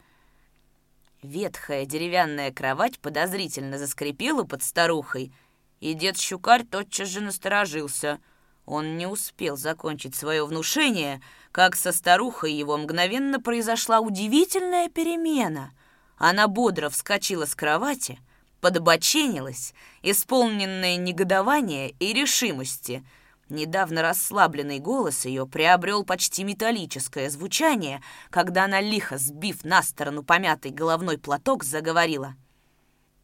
Ветхая 1.21 1.85
деревянная 1.85 2.51
кровать 2.51 2.97
подозрительно 2.99 3.77
заскрипела 3.77 4.43
под 4.43 4.63
старухой, 4.63 5.33
и 5.81 5.93
дед 5.93 6.17
Щукарь 6.17 6.63
тотчас 6.63 7.09
же 7.09 7.19
насторожился. 7.19 8.19
Он 8.65 8.97
не 8.97 9.07
успел 9.07 9.57
закончить 9.57 10.15
свое 10.15 10.45
внушение, 10.45 11.21
как 11.51 11.75
со 11.75 11.91
старухой 11.91 12.53
его 12.53 12.77
мгновенно 12.77 13.41
произошла 13.41 13.99
удивительная 13.99 14.87
перемена. 14.87 15.71
Она 16.17 16.47
бодро 16.47 16.89
вскочила 16.89 17.45
с 17.45 17.55
кровати, 17.55 18.19
подбоченилась, 18.61 19.73
исполненная 20.03 20.97
негодования 20.97 21.93
и 21.99 22.13
решимости— 22.13 23.03
Недавно 23.49 24.03
расслабленный 24.03 24.77
голос 24.77 25.25
ее 25.25 25.47
приобрел 25.47 26.03
почти 26.03 26.43
металлическое 26.43 27.31
звучание, 27.31 28.01
когда 28.29 28.65
она, 28.65 28.79
лихо 28.79 29.17
сбив 29.17 29.63
на 29.63 29.81
сторону 29.81 30.23
помятый 30.23 30.71
головной 30.71 31.17
платок, 31.17 31.63
заговорила. 31.63 32.35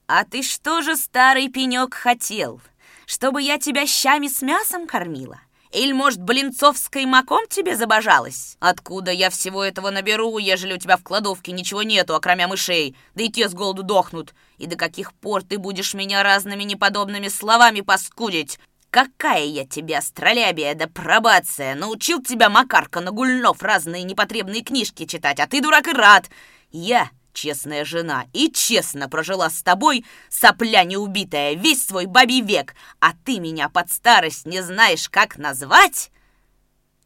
«А 0.08 0.24
ты 0.24 0.42
что 0.42 0.82
же, 0.82 0.96
старый 0.96 1.50
пенек, 1.50 1.94
хотел? 1.94 2.60
Чтобы 3.06 3.42
я 3.44 3.60
тебя 3.60 3.86
щами 3.86 4.28
с 4.28 4.42
мясом 4.42 4.88
кормила? 4.88 5.40
Или, 5.72 5.92
может, 5.92 6.22
блинцовской 6.22 7.06
маком 7.06 7.46
тебе 7.48 7.76
забожалась? 7.76 8.56
Откуда 8.60 9.12
я 9.12 9.30
всего 9.30 9.64
этого 9.64 9.92
наберу, 9.92 10.38
ежели 10.38 10.74
у 10.74 10.78
тебя 10.78 10.98
в 10.98 11.04
кладовке 11.04 11.52
ничего 11.52 11.84
нету, 11.84 12.16
окромя 12.16 12.48
мышей? 12.48 12.96
Да 13.14 13.24
и 13.24 13.30
те 13.30 13.50
с 13.50 13.54
голоду 13.54 13.84
дохнут. 13.84 14.34
И 14.58 14.68
до 14.68 14.76
каких 14.76 15.14
пор 15.14 15.44
ты 15.44 15.58
будешь 15.58 15.94
меня 15.94 16.24
разными 16.24 16.64
неподобными 16.64 17.28
словами 17.28 17.82
паскудить? 17.82 18.58
Какая 18.96 19.44
я 19.44 19.66
тебе 19.66 19.98
астролябия 19.98 20.74
да 20.74 20.88
пробация! 20.88 21.76
Научил 21.76 22.24
тебя 22.24 22.50
Макарка 22.50 23.02
Нагульнов 23.02 23.62
разные 23.62 24.04
непотребные 24.04 24.64
книжки 24.64 25.06
читать, 25.06 25.42
а 25.42 25.48
ты, 25.48 25.60
дурак, 25.60 25.90
и 25.90 25.92
рад! 25.92 26.30
Я, 26.72 27.10
честная 27.34 27.84
жена, 27.84 28.24
и 28.32 28.50
честно 28.50 29.10
прожила 29.10 29.50
с 29.50 29.62
тобой, 29.64 30.06
сопля 30.30 30.86
неубитая, 30.86 31.56
весь 31.56 31.86
свой 31.86 32.06
бабий 32.06 32.40
век, 32.40 32.74
а 33.02 33.12
ты 33.26 33.42
меня 33.42 33.68
под 33.68 33.92
старость 33.92 34.46
не 34.46 34.62
знаешь, 34.64 35.10
как 35.10 35.38
назвать?» 35.38 36.10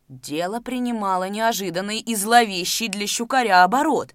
Дело 0.07 0.59
принимало 0.61 1.27
неожиданный 1.27 2.01
и 2.01 2.13
зловещий 2.13 2.87
для 2.87 3.07
щукаря 3.07 3.63
оборот, 3.63 4.13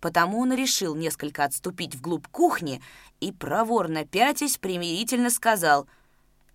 потому 0.00 0.38
он 0.38 0.54
решил 0.54 0.94
несколько 0.94 1.42
отступить 1.42 1.96
вглубь 1.96 2.28
кухни 2.28 2.80
и, 3.18 3.32
проворно 3.32 4.04
пятясь, 4.04 4.58
примирительно 4.58 5.30
сказал— 5.30 5.88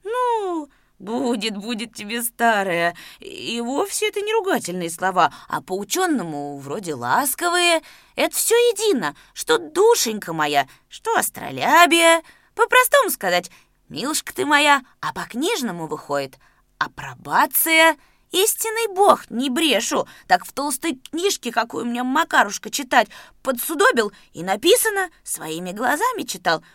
«Ну, 0.04 0.70
будет, 1.00 1.58
будет 1.58 1.94
тебе 1.94 2.22
старая. 2.22 2.96
И 3.20 3.60
вовсе 3.62 4.10
это 4.10 4.22
не 4.22 4.34
ругательные 4.34 4.90
слова, 4.90 5.34
а 5.48 5.62
по-ученому 5.62 6.58
вроде 6.58 6.94
ласковые. 6.94 7.82
Это 8.16 8.36
все 8.36 8.56
едино, 8.56 9.16
что 9.34 9.58
душенька 9.58 10.34
моя, 10.34 10.68
что 10.90 11.16
астролябия. 11.16 12.22
По-простому 12.56 13.10
сказать, 13.10 13.52
милушка 13.90 14.34
ты 14.34 14.46
моя, 14.46 14.82
а 15.00 15.14
по-книжному 15.14 15.88
выходит 15.88 16.38
апробация». 16.78 17.98
Истинный 18.32 18.96
бог, 18.96 19.30
не 19.30 19.50
брешу, 19.50 20.08
так 20.26 20.46
в 20.46 20.54
толстой 20.54 20.96
книжке, 21.12 21.52
какую 21.52 21.86
мне 21.86 22.02
Макарушка 22.02 22.70
читать, 22.70 23.10
подсудобил 23.44 24.14
и 24.32 24.42
написано, 24.42 25.10
своими 25.22 25.74
глазами 25.74 26.24
читал— 26.24 26.64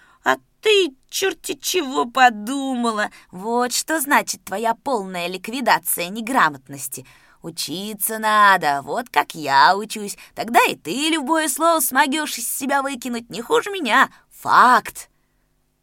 ты 0.66 0.96
черти 1.08 1.54
чего 1.54 2.06
подумала. 2.06 3.12
Вот 3.30 3.72
что 3.72 4.00
значит 4.00 4.44
твоя 4.44 4.74
полная 4.74 5.28
ликвидация 5.28 6.08
неграмотности. 6.08 7.06
Учиться 7.40 8.18
надо, 8.18 8.82
вот 8.82 9.08
как 9.08 9.36
я 9.36 9.76
учусь. 9.76 10.18
Тогда 10.34 10.58
и 10.64 10.74
ты 10.74 11.10
любое 11.10 11.46
слово 11.46 11.78
смогешь 11.78 12.38
из 12.38 12.52
себя 12.52 12.82
выкинуть 12.82 13.30
не 13.30 13.42
хуже 13.42 13.70
меня. 13.70 14.10
Факт. 14.28 15.08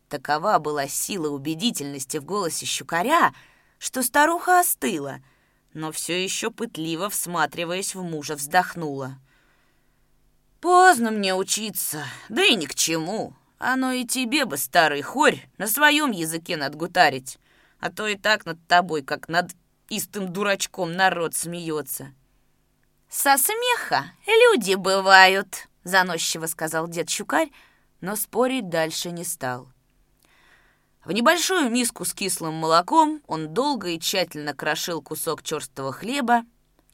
Такова 0.09 0.59
была 0.59 0.89
сила 0.89 1.29
убедительности 1.29 2.17
в 2.17 2.25
голосе 2.25 2.65
щукаря, 2.65 3.33
что 3.79 4.03
старуха 4.03 4.59
остыла, 4.59 5.19
но 5.73 5.93
все 5.93 6.21
еще 6.21 6.51
пытливо 6.51 7.09
всматриваясь 7.09 7.95
в 7.95 8.03
мужа, 8.03 8.35
вздохнула. 8.35 9.17
«Поздно 10.59 11.09
мне 11.09 11.33
учиться, 11.33 12.03
да 12.27 12.43
и 12.43 12.55
ни 12.55 12.65
к 12.65 12.75
чему. 12.75 13.33
Оно 13.65 13.93
и 13.93 14.03
тебе 14.03 14.43
бы, 14.43 14.57
старый 14.57 15.01
хорь, 15.01 15.39
на 15.57 15.67
своем 15.67 16.11
языке 16.11 16.57
надгутарить, 16.57 17.39
а 17.79 17.89
то 17.89 18.05
и 18.07 18.17
так 18.17 18.45
над 18.45 18.57
тобой, 18.67 19.03
как 19.03 19.29
над 19.29 19.51
истым 19.87 20.33
дурачком, 20.33 20.91
народ 20.91 21.33
смеется. 21.33 22.11
«Со 23.07 23.37
смеха 23.37 24.11
люди 24.27 24.75
бывают»,— 24.75 25.69
заносчиво 25.85 26.47
сказал 26.47 26.89
дед 26.89 27.09
Щукарь, 27.09 27.51
но 28.01 28.17
спорить 28.17 28.67
дальше 28.67 29.11
не 29.11 29.23
стал. 29.23 29.69
В 31.05 31.13
небольшую 31.13 31.69
миску 31.69 32.03
с 32.03 32.13
кислым 32.13 32.55
молоком 32.55 33.21
он 33.27 33.53
долго 33.53 33.91
и 33.91 33.99
тщательно 33.99 34.53
крошил 34.53 35.01
кусок 35.01 35.41
черстого 35.41 35.93
хлеба, 35.93 36.43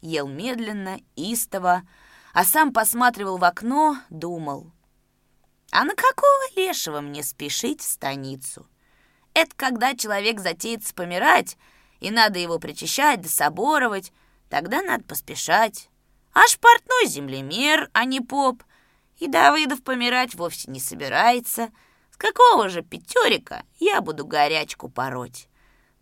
ел 0.01 0.27
медленно, 0.27 0.99
истово, 1.15 1.81
а 2.31 2.45
сам 2.45 2.71
посматривал 2.73 3.37
в 3.37 3.43
окно, 3.43 3.97
думал— 4.11 4.71
а 5.71 5.83
на 5.83 5.95
какого 5.95 6.55
лешего 6.55 7.01
мне 7.01 7.23
спешить 7.23 7.81
в 7.81 7.89
станицу? 7.89 8.67
Это 9.33 9.51
когда 9.55 9.95
человек 9.95 10.39
затеется 10.39 10.93
помирать, 10.93 11.57
и 11.99 12.11
надо 12.11 12.39
его 12.39 12.59
причащать 12.59 13.21
да 13.21 13.29
соборовать, 13.29 14.11
тогда 14.49 14.81
надо 14.81 15.03
поспешать. 15.03 15.89
Аж 16.33 16.57
портной 16.59 17.05
землемер, 17.07 17.89
а 17.93 18.05
не 18.05 18.21
поп. 18.21 18.63
И 19.17 19.27
Давыдов 19.27 19.83
помирать 19.83 20.35
вовсе 20.35 20.71
не 20.71 20.79
собирается. 20.79 21.69
С 22.11 22.17
какого 22.17 22.69
же 22.69 22.81
пятерика 22.81 23.63
я 23.79 24.01
буду 24.01 24.25
горячку 24.25 24.89
пороть? 24.89 25.47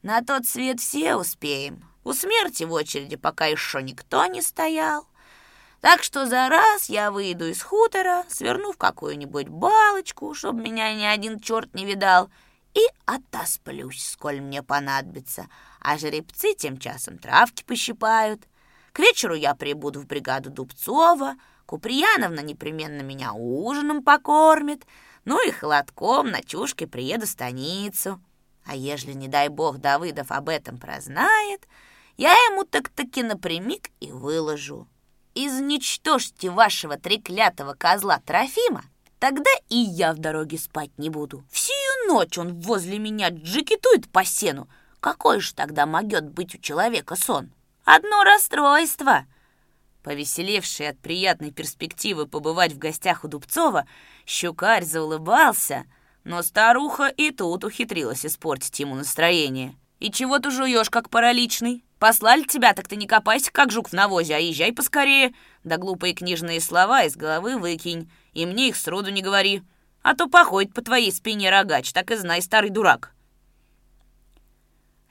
На 0.02 0.22
тот 0.22 0.46
свет 0.46 0.80
все 0.80 1.16
успеем. 1.16 1.84
У 2.04 2.14
смерти 2.14 2.64
в 2.64 2.72
очереди 2.72 3.16
пока 3.16 3.48
еще 3.48 3.82
никто 3.82 4.26
не 4.28 4.42
стоял. 4.42 5.08
Так 5.82 6.02
что 6.02 6.26
за 6.26 6.50
раз 6.50 6.90
я 6.90 7.12
выйду 7.12 7.48
из 7.48 7.62
хутора, 7.62 8.26
сверну 8.30 8.72
в 8.72 8.78
какую-нибудь 8.78 9.48
балочку, 9.48 10.34
чтобы 10.34 10.62
меня 10.62 10.94
ни 10.96 11.04
один 11.04 11.40
черт 11.40 11.74
не 11.76 11.86
видал, 11.86 12.30
и 12.74 12.82
отосплюсь, 13.06 14.04
сколь 14.04 14.42
мне 14.42 14.64
понадобится. 14.64 15.48
А 15.80 15.98
жеребцы 15.98 16.54
тем 16.56 16.78
часом 16.78 17.18
травки 17.18 17.64
пощипают. 17.64 18.48
К 18.92 19.00
вечеру 19.00 19.36
я 19.36 19.54
прибуду 19.54 20.02
в 20.02 20.08
бригаду 20.08 20.50
Дубцова, 20.50 21.36
Куприяновна 21.68 22.40
непременно 22.40 23.02
меня 23.02 23.34
ужином 23.34 24.02
покормит, 24.02 24.88
ну 25.26 25.46
и 25.46 25.52
холодком 25.52 26.32
на 26.32 26.42
чушке 26.42 26.88
приеду 26.88 27.26
в 27.26 27.30
станицу. 27.30 28.22
А 28.66 28.74
ежели, 28.74 29.12
не 29.12 29.28
дай 29.28 29.50
бог, 29.50 29.78
Давыдов 29.78 30.32
об 30.32 30.48
этом 30.48 30.78
прознает, 30.78 31.68
я 32.16 32.32
ему 32.32 32.64
так-таки 32.64 33.22
напрямик 33.22 33.90
и 34.00 34.14
выложу 34.14 34.88
изничтожьте 35.46 36.50
вашего 36.50 36.98
треклятого 36.98 37.74
козла 37.74 38.20
Трофима, 38.26 38.84
тогда 39.20 39.52
и 39.70 39.78
я 39.78 40.14
в 40.14 40.18
дороге 40.18 40.58
спать 40.58 40.92
не 40.98 41.10
буду. 41.10 41.44
Всю 41.52 41.74
ночь 42.08 42.38
он 42.38 42.60
возле 42.60 42.98
меня 42.98 43.30
джекетует 43.30 44.10
по 44.10 44.26
сену. 44.26 44.68
Какой 45.00 45.40
же 45.40 45.54
тогда 45.54 45.86
могет 45.86 46.28
быть 46.30 46.56
у 46.56 46.58
человека 46.58 47.16
сон? 47.16 47.52
Одно 47.84 48.24
расстройство!» 48.24 49.26
Повеселевший 50.04 50.90
от 50.90 51.00
приятной 51.00 51.52
перспективы 51.52 52.28
побывать 52.28 52.74
в 52.74 52.78
гостях 52.78 53.24
у 53.24 53.28
Дубцова, 53.28 53.86
щукарь 54.26 54.86
заулыбался, 54.86 55.86
но 56.24 56.42
старуха 56.42 57.08
и 57.08 57.32
тут 57.32 57.64
ухитрилась 57.64 58.26
испортить 58.26 58.80
ему 58.80 58.96
настроение. 58.96 59.76
«И 60.00 60.12
чего 60.12 60.40
ты 60.40 60.52
жуешь, 60.52 60.90
как 60.90 61.10
параличный? 61.10 61.84
Послали 62.00 62.44
тебя, 62.44 62.74
так 62.74 62.88
ты 62.88 62.96
не 62.96 63.08
копайся, 63.08 63.52
как 63.52 63.72
жук 63.72 63.90
в 63.90 63.94
навозе, 63.94 64.36
а 64.36 64.40
езжай 64.40 64.72
поскорее. 64.72 65.34
Да 65.64 65.78
глупые 65.78 66.14
книжные 66.14 66.62
слова 66.62 67.04
из 67.04 67.16
головы 67.16 67.58
выкинь, 67.58 68.12
и 68.34 68.46
мне 68.46 68.70
их 68.70 68.76
сроду 68.76 69.12
не 69.12 69.24
говори. 69.24 69.64
А 70.04 70.16
то 70.16 70.28
походит 70.28 70.74
по 70.74 70.82
твоей 70.82 71.12
спине 71.12 71.50
рогач, 71.50 71.92
так 71.92 72.12
и 72.12 72.16
знай, 72.16 72.42
старый 72.42 72.70
дурак». 72.70 73.14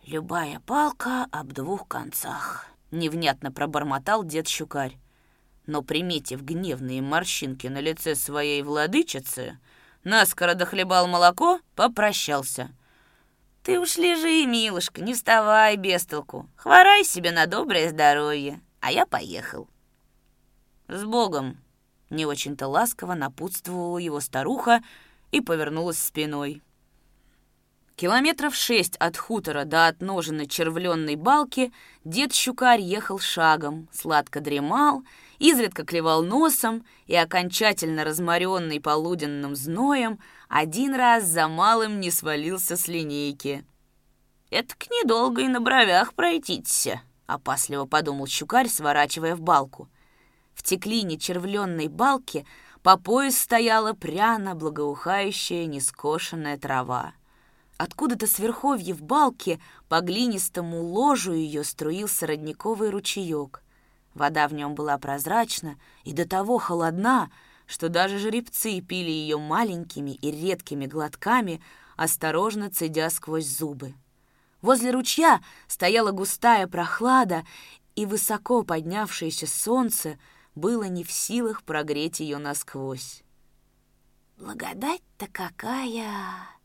«Любая 0.05 0.61
палка 0.61 1.27
об 1.33 1.53
двух 1.53 1.89
концах»,— 1.89 2.67
невнятно 2.93 3.51
пробормотал 3.51 4.23
дед 4.23 4.47
Щукарь. 4.47 4.97
Но, 5.67 5.83
приметив 5.83 6.43
гневные 6.43 7.03
морщинки 7.03 7.67
на 7.67 7.81
лице 7.81 8.15
своей 8.15 8.63
владычицы, 8.63 9.59
наскоро 10.05 10.55
дохлебал 10.55 11.09
молоко, 11.09 11.59
попрощался— 11.75 12.71
ты 13.67 13.81
уж 13.81 13.97
лежи, 13.97 14.47
милушка, 14.47 15.01
не 15.01 15.13
вставай 15.13 15.77
без 15.77 16.07
толку. 16.07 16.49
Хворай 16.55 17.03
себе 17.03 17.33
на 17.33 17.47
доброе 17.47 17.91
здоровье, 17.91 18.61
а 18.81 18.93
я 18.93 19.07
поехал. 19.07 19.67
С 20.87 21.03
Богом! 21.03 21.59
Не 22.09 22.27
очень-то 22.27 22.69
ласково 22.69 23.15
напутствовала 23.15 23.99
его 23.99 24.21
старуха 24.21 24.85
и 25.33 25.41
повернулась 25.41 25.99
спиной. 25.99 26.63
Километров 27.97 28.55
шесть 28.55 28.95
от 28.99 29.17
хутора 29.17 29.65
до 29.65 29.89
отноженной 29.89 30.47
червленной 30.47 31.17
балки 31.17 31.73
дед 32.05 32.33
Щукарь 32.33 32.81
ехал 32.81 33.19
шагом, 33.19 33.89
сладко 33.93 34.41
дремал, 34.41 35.03
изредка 35.41 35.85
клевал 35.85 36.23
носом 36.23 36.87
и, 37.09 37.17
окончательно 37.17 38.05
разморенный 38.05 38.81
полуденным 38.81 39.57
зноем, 39.57 40.21
один 40.49 40.95
раз 40.95 41.25
за 41.25 41.49
малым 41.49 42.01
не 42.01 42.11
свалился 42.11 42.77
с 42.77 42.89
линейки. 42.89 43.65
«Это 44.51 44.75
к 44.77 44.87
недолго 44.91 45.43
и 45.43 45.49
на 45.49 45.61
бровях 45.61 46.15
пройтиться»,— 46.15 47.01
опасливо 47.27 47.85
подумал 47.85 48.27
Щукарь, 48.27 48.69
сворачивая 48.69 49.35
в 49.35 49.41
балку. 49.41 49.89
В 50.55 50.63
теклине 50.63 51.19
червленной 51.19 51.89
балки 51.89 52.47
по 52.83 52.97
пояс 52.97 53.37
стояла 53.37 53.93
пряно 53.93 54.55
благоухающая 54.55 55.67
нескошенная 55.67 56.57
трава. 56.57 57.15
Откуда-то 57.79 58.27
с 58.27 58.39
верховья 58.39 58.95
в 58.95 59.03
балке 59.03 59.61
по 59.89 60.01
глинистому 60.01 60.83
ложу 60.83 61.33
ее 61.33 61.63
струился 61.63 62.27
родниковый 62.27 62.91
ручеек. 62.91 63.63
Вода 64.15 64.49
в 64.49 64.55
нем 64.55 64.75
была 64.75 64.97
прозрачна 64.97 65.77
и 66.05 66.13
до 66.13 66.27
того 66.27 66.57
холодна, 66.57 67.31
что 67.67 67.89
даже 67.89 68.19
жеребцы 68.19 68.81
пили 68.81 69.11
ее 69.11 69.39
маленькими 69.39 70.13
и 70.13 70.31
редкими 70.31 70.87
глотками, 70.87 71.63
осторожно 71.97 72.71
цедя 72.71 73.11
сквозь 73.11 73.47
зубы. 73.47 73.95
Возле 74.63 74.91
ручья 74.91 75.41
стояла 75.67 76.11
густая 76.11 76.67
прохлада, 76.67 77.45
и 77.95 78.07
высоко 78.07 78.63
поднявшееся 78.63 79.47
солнце 79.47 80.19
было 80.55 80.85
не 80.85 81.05
в 81.05 81.11
силах 81.11 81.63
прогреть 81.63 82.21
ее 82.21 82.39
насквозь. 82.39 83.23
«Благодать-то 84.39 85.29
какая!» 85.33 86.57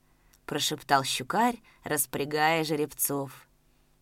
прошептал 0.52 1.06
щукарь, 1.06 1.62
распрягая 1.86 2.66
жеребцов. 2.66 3.48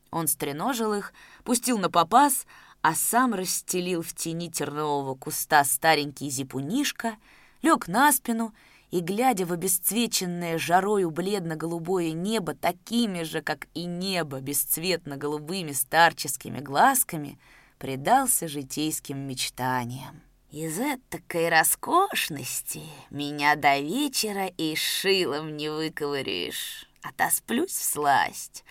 Он 0.09 0.27
стреножил 0.27 0.95
их, 0.95 1.13
пустил 1.43 1.77
на 1.77 1.91
попас, 1.91 2.47
а 2.81 2.95
сам 2.95 3.33
расстелил 3.33 4.01
в 4.01 4.13
тени 4.13 4.49
тернового 4.49 5.15
куста 5.15 5.63
старенький 5.63 6.29
зипунишка, 6.29 7.17
лег 7.61 7.87
на 7.87 8.11
спину 8.11 8.53
и, 8.91 9.01
глядя 9.01 9.45
в 9.45 9.53
обесцвеченное 9.53 10.57
жарою 10.57 11.11
бледно-голубое 11.11 12.11
небо 12.11 12.55
такими 12.55 13.23
же, 13.23 13.41
как 13.41 13.67
и 13.73 13.85
небо, 13.85 14.39
бесцветно-голубыми 14.39 15.73
старческими 15.73 16.59
глазками, 16.59 17.37
предался 17.77 18.47
житейским 18.47 19.19
мечтаниям. 19.19 20.21
Из 20.51 20.79
этакой 20.79 21.49
роскошности 21.49 22.81
меня 23.11 23.55
до 23.55 23.79
вечера 23.79 24.47
и 24.47 24.75
шилом 24.75 25.55
не 25.55 25.69
выковыришь. 25.69 26.89
Отосплюсь 27.03 27.71
в 27.71 27.83
сласть, 27.83 28.63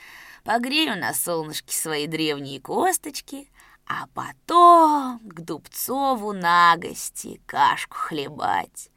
погрею 0.43 0.99
на 0.99 1.15
солнышке 1.15 1.77
свои 1.77 2.09
древние 2.09 2.61
косточки, 2.61 3.49
а 3.89 4.07
потом 4.13 5.19
к 5.21 5.41
Дубцову 5.41 6.33
на 6.33 6.77
гости 6.77 7.41
кашку 7.47 7.97
хлебать. 7.97 8.91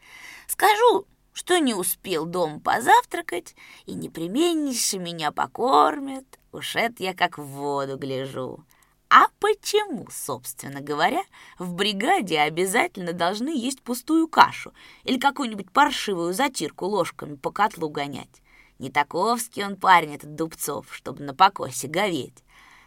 Скажу, 0.47 1.08
что 1.32 1.60
не 1.60 1.73
успел 1.73 2.25
дом 2.25 2.60
позавтракать, 2.60 3.56
и 3.86 3.93
непременнейше 3.93 4.99
меня 4.99 5.32
покормят. 5.32 6.25
Уж 6.51 6.75
это 6.75 7.04
я 7.04 7.13
как 7.13 7.38
в 7.38 7.43
воду 7.43 7.97
гляжу. 7.97 8.65
А 9.10 9.27
почему, 9.39 10.08
собственно 10.12 10.82
говоря, 10.82 11.23
в 11.58 11.73
бригаде 11.73 12.39
обязательно 12.39 13.13
должны 13.13 13.49
есть 13.49 13.82
пустую 13.82 14.27
кашу 14.27 14.73
или 15.04 15.17
какую-нибудь 15.17 15.71
паршивую 15.71 16.34
затирку 16.34 16.86
ложками 16.86 17.36
по 17.36 17.51
котлу 17.51 17.89
гонять? 17.89 18.41
Не 18.80 18.89
таковский 18.89 19.63
он 19.63 19.77
парень, 19.77 20.15
этот 20.15 20.36
Дубцов, 20.36 20.88
чтобы 20.93 21.23
на 21.23 21.34
покосе 21.34 21.88
говеть. 21.88 22.43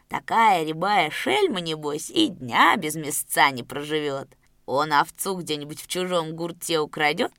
Такая 0.08 0.64
рябая 0.64 1.10
шельма, 1.10 1.60
небось, 1.60 2.10
и 2.10 2.28
дня 2.28 2.76
без 2.76 2.94
мясца 2.94 3.50
не 3.50 3.62
проживет. 3.62 4.36
Он 4.66 4.92
овцу 4.92 5.36
где-нибудь 5.36 5.80
в 5.80 5.86
чужом 5.86 6.36
гурте 6.36 6.80
украдет, 6.80 7.32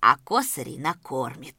а 0.00 0.16
косарей 0.18 0.78
накормит. 0.78 1.56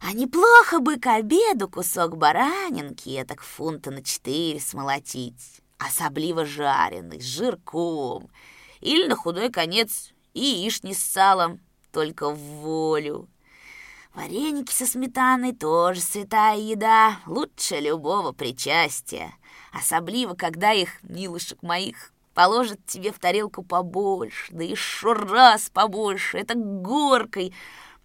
А 0.00 0.12
неплохо 0.12 0.80
бы 0.80 0.98
к 0.98 1.06
обеду 1.06 1.68
кусок 1.68 2.16
баранинки, 2.16 3.24
так 3.26 3.42
фунта 3.42 3.90
на 3.90 4.02
четыре 4.02 4.60
смолотить 4.60 5.62
особливо 5.78 6.44
жареный, 6.44 7.20
с 7.20 7.24
жирком, 7.24 8.30
или 8.80 9.06
на 9.06 9.16
худой 9.16 9.50
конец 9.50 10.12
яични 10.32 10.92
с 10.92 10.98
салом, 10.98 11.60
только 11.92 12.30
в 12.30 12.38
волю. 12.38 13.28
Вареники 14.14 14.72
со 14.72 14.86
сметаной 14.86 15.52
тоже 15.52 16.00
святая 16.00 16.58
еда, 16.58 17.18
лучше 17.26 17.80
любого 17.80 18.32
причастия, 18.32 19.34
особливо, 19.74 20.34
когда 20.34 20.72
их, 20.72 21.02
милышек 21.02 21.62
моих, 21.62 22.12
положат 22.32 22.84
тебе 22.86 23.12
в 23.12 23.18
тарелку 23.18 23.62
побольше, 23.62 24.52
да 24.52 24.64
еще 24.64 25.12
раз 25.12 25.70
побольше, 25.70 26.38
это 26.38 26.54
горкой, 26.54 27.52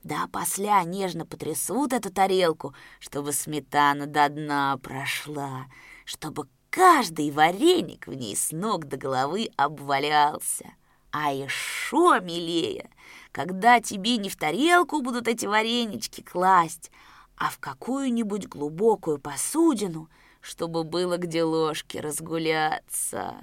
да 0.03 0.27
после 0.32 0.71
нежно 0.86 1.25
потрясут 1.25 1.93
эту 1.93 2.12
тарелку, 2.12 2.73
чтобы 2.99 3.32
сметана 3.32 4.05
до 4.08 4.29
дна 4.29 4.77
прошла, 4.82 5.65
чтобы 6.05 6.47
Каждый 6.69 7.32
вареник 7.32 8.05
в 8.05 8.13
ней 8.13 8.36
с 8.36 8.51
ног 8.51 8.86
до 8.86 8.95
головы 8.95 9.49
обвалялся. 9.58 10.75
А 11.12 11.34
еще 11.34 12.19
милее, 12.21 12.91
когда 13.32 13.82
тебе 13.82 14.17
не 14.17 14.29
в 14.29 14.36
тарелку 14.36 15.01
будут 15.01 15.27
эти 15.27 15.47
варенички 15.47 16.21
класть, 16.21 16.91
а 17.38 17.49
в 17.49 17.58
какую-нибудь 17.58 18.47
глубокую 18.47 19.17
посудину, 19.17 20.10
чтобы 20.49 20.83
было 20.83 21.17
где 21.17 21.43
ложки 21.43 21.97
разгуляться. 21.97 23.35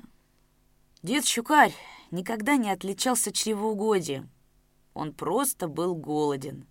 Дед 1.05 1.25
Щукарь 1.25 1.73
никогда 2.11 2.57
не 2.57 2.69
отличался 2.69 3.31
чревоугодием. 3.31 4.29
Он 4.93 5.13
просто 5.13 5.69
был 5.69 5.95
голоден. 5.95 6.67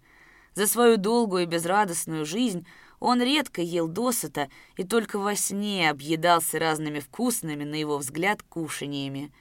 За 0.53 0.67
свою 0.67 0.97
долгую 0.97 1.43
и 1.43 1.45
безрадостную 1.45 2.25
жизнь 2.25 2.67
он 2.99 3.21
редко 3.21 3.61
ел 3.61 3.87
досыта 3.87 4.49
и 4.75 4.83
только 4.83 5.19
во 5.19 5.37
сне 5.37 5.89
объедался 5.89 6.59
разными 6.59 6.99
вкусными, 6.99 7.63
на 7.63 7.75
его 7.75 7.97
взгляд, 7.97 8.43
кушаниями. 8.43 9.31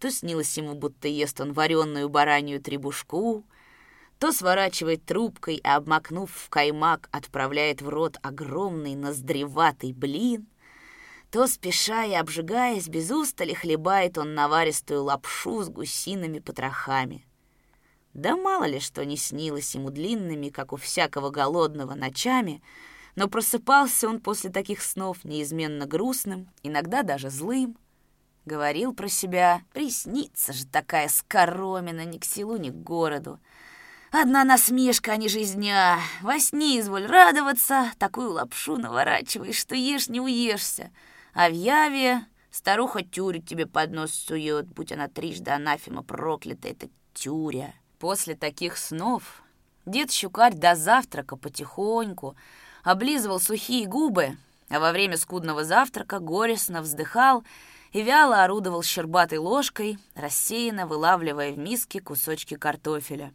То 0.00 0.10
снилось 0.10 0.58
ему, 0.58 0.74
будто 0.74 1.06
ест 1.06 1.40
он 1.40 1.52
вареную 1.52 2.08
баранью 2.08 2.60
требушку, 2.60 3.44
то 4.22 4.30
сворачивает 4.30 5.04
трубкой, 5.04 5.60
а 5.64 5.74
обмакнув 5.74 6.30
в 6.30 6.48
каймак, 6.48 7.08
отправляет 7.10 7.82
в 7.82 7.88
рот 7.88 8.18
огромный 8.22 8.94
ноздреватый 8.94 9.92
блин, 9.92 10.46
то, 11.32 11.48
спеша 11.48 12.04
и 12.04 12.12
обжигаясь, 12.12 12.86
без 12.86 13.10
устали 13.10 13.52
хлебает 13.52 14.18
он 14.18 14.36
наваристую 14.36 15.02
лапшу 15.02 15.64
с 15.64 15.68
гусиными 15.68 16.38
потрохами. 16.38 17.26
Да 18.14 18.36
мало 18.36 18.62
ли 18.62 18.78
что 18.78 19.04
не 19.04 19.16
снилось 19.16 19.74
ему 19.74 19.90
длинными, 19.90 20.50
как 20.50 20.72
у 20.72 20.76
всякого 20.76 21.30
голодного, 21.30 21.96
ночами, 21.96 22.62
но 23.16 23.26
просыпался 23.26 24.08
он 24.08 24.20
после 24.20 24.50
таких 24.50 24.82
снов 24.82 25.24
неизменно 25.24 25.86
грустным, 25.86 26.48
иногда 26.62 27.02
даже 27.02 27.28
злым. 27.28 27.76
Говорил 28.44 28.94
про 28.94 29.08
себя, 29.08 29.62
приснится 29.72 30.52
же 30.52 30.64
такая 30.64 31.08
скоромина 31.08 32.04
ни 32.04 32.18
к 32.18 32.24
селу, 32.24 32.56
ни 32.56 32.70
к 32.70 32.74
городу. 32.74 33.40
Одна 34.14 34.44
насмешка, 34.44 35.12
а 35.12 35.16
не 35.16 35.30
жизня. 35.30 35.98
Во 36.20 36.38
сне 36.38 36.78
изволь 36.80 37.06
радоваться, 37.06 37.90
такую 37.98 38.32
лапшу 38.32 38.76
наворачиваешь, 38.76 39.56
что 39.56 39.74
ешь 39.74 40.10
не 40.10 40.20
уешься. 40.20 40.90
А 41.32 41.48
в 41.48 41.54
яве 41.54 42.26
старуха 42.50 43.02
тюрю 43.02 43.40
тебе 43.40 43.66
под 43.66 43.92
нос 43.92 44.12
сует, 44.12 44.66
будь 44.66 44.92
она 44.92 45.08
трижды 45.08 45.50
анафема 45.50 46.02
проклята, 46.02 46.68
это 46.68 46.90
тюря. 47.14 47.74
После 47.98 48.34
таких 48.34 48.76
снов 48.76 49.42
дед 49.86 50.12
Щукарь 50.12 50.52
до 50.52 50.74
завтрака 50.74 51.36
потихоньку 51.36 52.36
облизывал 52.84 53.40
сухие 53.40 53.86
губы, 53.86 54.36
а 54.68 54.78
во 54.78 54.92
время 54.92 55.16
скудного 55.16 55.64
завтрака 55.64 56.18
горестно 56.18 56.82
вздыхал 56.82 57.44
и 57.92 58.02
вяло 58.02 58.44
орудовал 58.44 58.82
щербатой 58.82 59.38
ложкой, 59.38 59.98
рассеянно 60.14 60.86
вылавливая 60.86 61.52
в 61.52 61.58
миске 61.58 61.98
кусочки 62.02 62.56
картофеля. 62.56 63.32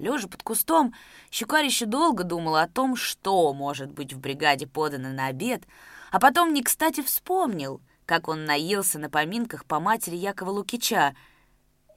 Лежа 0.00 0.28
под 0.28 0.42
кустом, 0.42 0.94
Щукарь 1.30 1.66
еще 1.66 1.84
долго 1.86 2.24
думал 2.24 2.56
о 2.56 2.66
том, 2.66 2.96
что 2.96 3.52
может 3.52 3.92
быть 3.92 4.12
в 4.12 4.18
бригаде 4.18 4.66
подано 4.66 5.10
на 5.10 5.26
обед, 5.26 5.62
а 6.10 6.18
потом 6.18 6.54
не 6.54 6.62
кстати 6.62 7.02
вспомнил, 7.02 7.80
как 8.06 8.28
он 8.28 8.46
наелся 8.46 8.98
на 8.98 9.10
поминках 9.10 9.66
по 9.66 9.78
матери 9.78 10.16
Якова 10.16 10.50
Лукича 10.50 11.14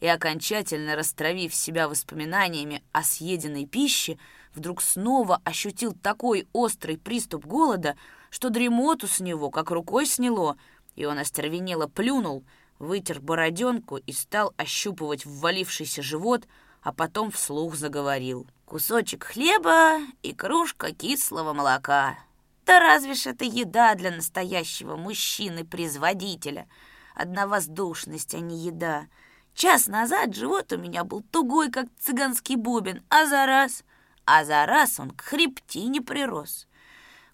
и, 0.02 0.08
окончательно 0.08 0.96
растравив 0.98 1.56
себя 1.56 1.88
воспоминаниями 1.88 2.84
о 2.92 3.04
съеденной 3.04 3.66
пище, 3.66 4.18
вдруг 4.54 4.82
снова 4.82 5.42
ощутил 5.46 5.94
такой 5.94 6.48
острый 6.52 6.98
приступ 6.98 7.46
голода, 7.46 7.96
что 8.30 8.50
дремоту 8.50 9.08
с 9.08 9.22
него 9.22 9.50
как 9.50 9.72
рукой 9.72 10.06
сняло, 10.06 10.58
и 10.96 11.06
он 11.06 11.20
остервенело 11.20 11.88
плюнул, 11.88 12.44
вытер 12.80 13.22
бороденку 13.22 13.96
и 13.96 14.12
стал 14.12 14.54
ощупывать 14.58 15.26
ввалившийся 15.26 16.04
живот, 16.04 16.48
а 16.84 16.92
потом 16.92 17.32
вслух 17.32 17.76
заговорил. 17.76 18.48
«Кусочек 18.66 19.24
хлеба 19.24 20.00
и 20.22 20.34
кружка 20.34 20.94
кислого 20.94 21.54
молока. 21.54 22.18
Да 22.66 22.80
разве 22.80 23.14
ж 23.14 23.28
это 23.28 23.46
еда 23.46 23.96
для 23.96 24.12
настоящего 24.12 24.96
мужчины-производителя? 24.96 26.68
Одна 27.16 27.48
воздушность, 27.48 28.34
а 28.34 28.40
не 28.40 28.58
еда. 28.66 29.08
Час 29.54 29.88
назад 29.88 30.36
живот 30.36 30.72
у 30.74 30.78
меня 30.78 31.04
был 31.04 31.22
тугой, 31.22 31.70
как 31.70 31.88
цыганский 32.00 32.56
бубен, 32.56 33.04
а 33.10 33.26
за 33.26 33.46
раз... 33.46 33.84
А 34.26 34.46
за 34.46 34.66
раз 34.66 35.02
он 35.02 35.12
к 35.12 35.22
хребтине 35.22 36.02
прирос. 36.02 36.68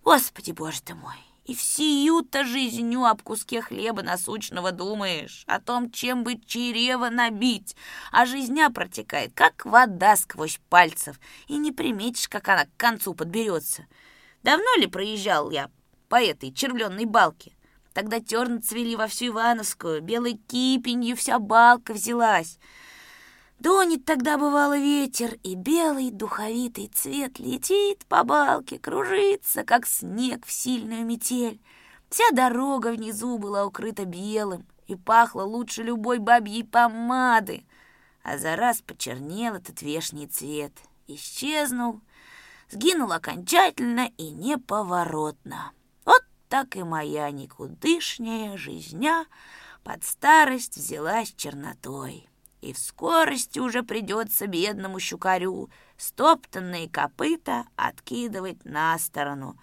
Господи, 0.04 0.52
боже 0.52 0.82
ты 0.82 0.96
мой! 0.96 1.29
И 1.50 1.56
всю-то 1.56 2.46
жизнью 2.46 3.06
об 3.06 3.24
куске 3.24 3.64
хлеба 3.64 4.04
насущного 4.04 4.72
думаешь, 4.72 5.46
о 5.48 5.60
том, 5.60 5.90
чем 5.90 6.24
бы 6.24 6.40
чрево 6.40 7.10
набить, 7.10 7.76
а 8.12 8.28
жизня 8.28 8.70
протекает, 8.70 9.32
как 9.34 9.66
вода 9.66 10.16
сквозь 10.16 10.60
пальцев, 10.70 11.20
и 11.48 11.58
не 11.58 11.72
приметишь, 11.72 12.30
как 12.30 12.50
она 12.50 12.66
к 12.66 12.78
концу 12.78 13.16
подберется. 13.16 13.88
Давно 14.44 14.76
ли 14.78 14.86
проезжал 14.86 15.50
я 15.50 15.72
по 16.08 16.22
этой 16.22 16.54
червленной 16.54 17.06
балке? 17.06 17.54
Тогда 17.94 18.20
терны 18.20 18.60
цвели 18.60 18.96
во 18.96 19.08
всю 19.08 19.30
Ивановскую, 19.30 20.04
белой 20.04 20.34
кипенью 20.48 21.18
вся 21.18 21.40
балка 21.40 21.96
взялась. 21.96 22.60
Донет 23.60 24.06
тогда 24.06 24.38
бывало 24.38 24.78
ветер, 24.78 25.38
и 25.44 25.56
белый 25.56 26.12
духовитый 26.12 26.88
цвет 26.88 27.40
летит 27.40 28.06
по 28.06 28.24
балке, 28.24 28.80
кружится, 28.80 29.66
как 29.66 29.86
снег 29.86 30.46
в 30.46 30.52
сильную 30.52 31.06
метель. 31.06 31.62
Вся 32.10 32.24
дорога 32.32 32.88
внизу 32.88 33.38
была 33.38 33.66
укрыта 33.66 34.06
белым 34.06 34.66
и 34.88 34.96
пахла 34.96 35.44
лучше 35.44 35.84
любой 35.84 36.20
бабьей 36.20 36.64
помады. 36.64 37.66
А 38.24 38.38
за 38.38 38.56
раз 38.56 38.82
почернел 38.82 39.56
этот 39.56 39.82
вешний 39.82 40.28
цвет, 40.28 40.72
исчезнул, 41.08 42.00
сгинул 42.70 43.12
окончательно 43.12 44.10
и 44.18 44.30
неповоротно. 44.30 45.74
Вот 46.06 46.24
так 46.48 46.78
и 46.78 46.84
моя 46.84 47.30
никудышняя 47.30 48.56
жизня 48.56 49.26
под 49.84 50.06
старость 50.06 50.78
взялась 50.78 51.34
чернотой. 51.36 52.30
И 52.62 52.74
в 52.74 52.78
скорости 52.78 53.60
уже 53.60 53.84
придется 53.84 54.48
бедному 54.48 55.00
щукарю 55.00 55.70
стоптанные 56.00 56.90
копыта 56.90 57.66
откидывать 57.76 58.64
на 58.66 58.98
сторону. 58.98 59.58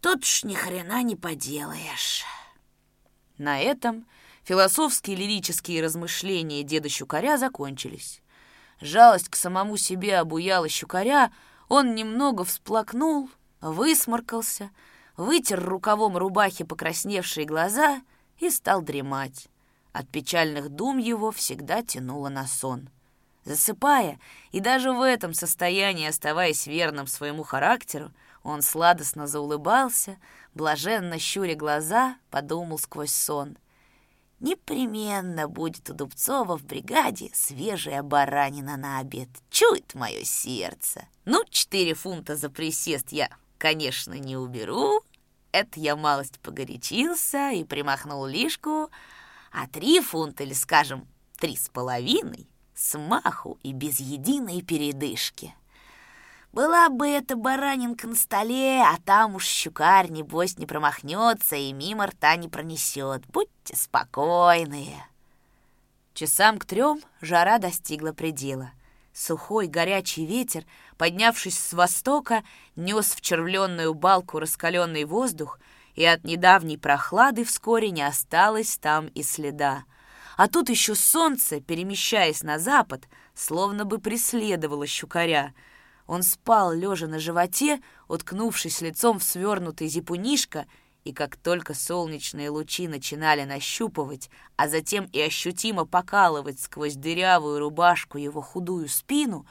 Тут 0.00 0.24
ж 0.24 0.44
ни 0.44 0.54
хрена 0.54 1.02
не 1.02 1.16
поделаешь. 1.16 2.24
На 3.38 3.60
этом 3.60 4.06
философские 4.42 5.16
лирические 5.16 5.82
размышления 5.82 6.64
деда 6.64 6.88
Щукаря 6.88 7.38
закончились. 7.38 8.20
Жалость 8.80 9.28
к 9.28 9.36
самому 9.36 9.76
себе 9.76 10.18
обуяла 10.18 10.68
Щукаря, 10.68 11.32
он 11.68 11.94
немного 11.94 12.44
всплакнул, 12.44 13.30
высморкался, 13.60 14.70
вытер 15.16 15.64
рукавом 15.64 16.16
рубахи 16.16 16.64
покрасневшие 16.64 17.46
глаза 17.46 18.02
и 18.38 18.50
стал 18.50 18.82
дремать. 18.82 19.48
От 19.92 20.08
печальных 20.08 20.70
дум 20.70 20.98
его 20.98 21.30
всегда 21.30 21.82
тянуло 21.82 22.28
на 22.28 22.46
сон. 22.46 22.88
Засыпая, 23.44 24.18
и 24.52 24.60
даже 24.60 24.92
в 24.92 25.02
этом 25.02 25.34
состоянии 25.34 26.06
оставаясь 26.06 26.66
верным 26.66 27.06
своему 27.06 27.42
характеру, 27.42 28.12
он 28.42 28.62
сладостно 28.62 29.26
заулыбался, 29.26 30.16
блаженно 30.54 31.18
щуря 31.18 31.54
глаза, 31.54 32.16
подумал 32.30 32.78
сквозь 32.78 33.14
сон. 33.14 33.56
Непременно 34.40 35.46
будет 35.46 35.88
у 35.90 35.94
Дубцова 35.94 36.58
в 36.58 36.64
бригаде 36.64 37.30
свежая 37.32 38.02
баранина 38.02 38.76
на 38.76 38.98
обед. 38.98 39.28
Чует 39.50 39.94
мое 39.94 40.24
сердце. 40.24 41.06
Ну, 41.24 41.44
четыре 41.48 41.94
фунта 41.94 42.34
за 42.34 42.50
присест 42.50 43.12
я, 43.12 43.30
конечно, 43.58 44.14
не 44.14 44.36
уберу. 44.36 45.02
Это 45.52 45.78
я 45.78 45.94
малость 45.94 46.40
погорячился 46.40 47.50
и 47.50 47.62
примахнул 47.62 48.26
лишку, 48.26 48.90
а 49.52 49.66
три 49.66 50.00
фунта, 50.00 50.44
или, 50.44 50.54
скажем, 50.54 51.06
три 51.38 51.56
с 51.56 51.68
половиной, 51.68 52.48
смаху 52.74 53.58
и 53.62 53.72
без 53.72 54.00
единой 54.00 54.62
передышки. 54.62 55.54
Была 56.52 56.90
бы 56.90 57.08
эта 57.08 57.34
баранинка 57.34 58.06
на 58.06 58.14
столе, 58.14 58.82
а 58.82 58.98
там 59.04 59.36
уж 59.36 59.44
щукарь, 59.44 60.10
небось, 60.10 60.58
не 60.58 60.66
промахнется 60.66 61.56
и 61.56 61.72
мимо 61.72 62.06
рта 62.06 62.36
не 62.36 62.48
пронесет. 62.48 63.26
Будьте 63.28 63.74
спокойные. 63.74 65.06
Часам 66.12 66.58
к 66.58 66.66
трем 66.66 67.00
жара 67.22 67.56
достигла 67.58 68.12
предела. 68.12 68.72
Сухой 69.14 69.66
горячий 69.66 70.26
ветер, 70.26 70.66
поднявшись 70.98 71.58
с 71.58 71.72
востока, 71.72 72.44
нес 72.76 73.14
в 73.14 73.22
червленную 73.22 73.94
балку 73.94 74.38
раскаленный 74.38 75.04
воздух, 75.04 75.58
и 75.94 76.04
от 76.04 76.24
недавней 76.24 76.78
прохлады 76.78 77.44
вскоре 77.44 77.90
не 77.90 78.02
осталось 78.02 78.78
там 78.78 79.06
и 79.08 79.22
следа. 79.22 79.84
А 80.36 80.48
тут 80.48 80.70
еще 80.70 80.94
солнце, 80.94 81.60
перемещаясь 81.60 82.42
на 82.42 82.58
запад, 82.58 83.08
словно 83.34 83.84
бы 83.84 83.98
преследовало 83.98 84.86
щукаря— 84.86 85.52
он 86.06 86.22
спал, 86.22 86.72
лежа 86.72 87.06
на 87.06 87.18
животе, 87.18 87.80
уткнувшись 88.08 88.80
лицом 88.80 89.18
в 89.18 89.22
свернутый 89.22 89.88
зипунишко, 89.88 90.66
и 91.04 91.12
как 91.12 91.36
только 91.36 91.74
солнечные 91.74 92.50
лучи 92.50 92.86
начинали 92.86 93.44
нащупывать, 93.44 94.30
а 94.56 94.68
затем 94.68 95.06
и 95.06 95.20
ощутимо 95.20 95.84
покалывать 95.84 96.60
сквозь 96.60 96.94
дырявую 96.94 97.58
рубашку 97.58 98.18
его 98.18 98.40
худую 98.40 98.88
спину, 98.88 99.46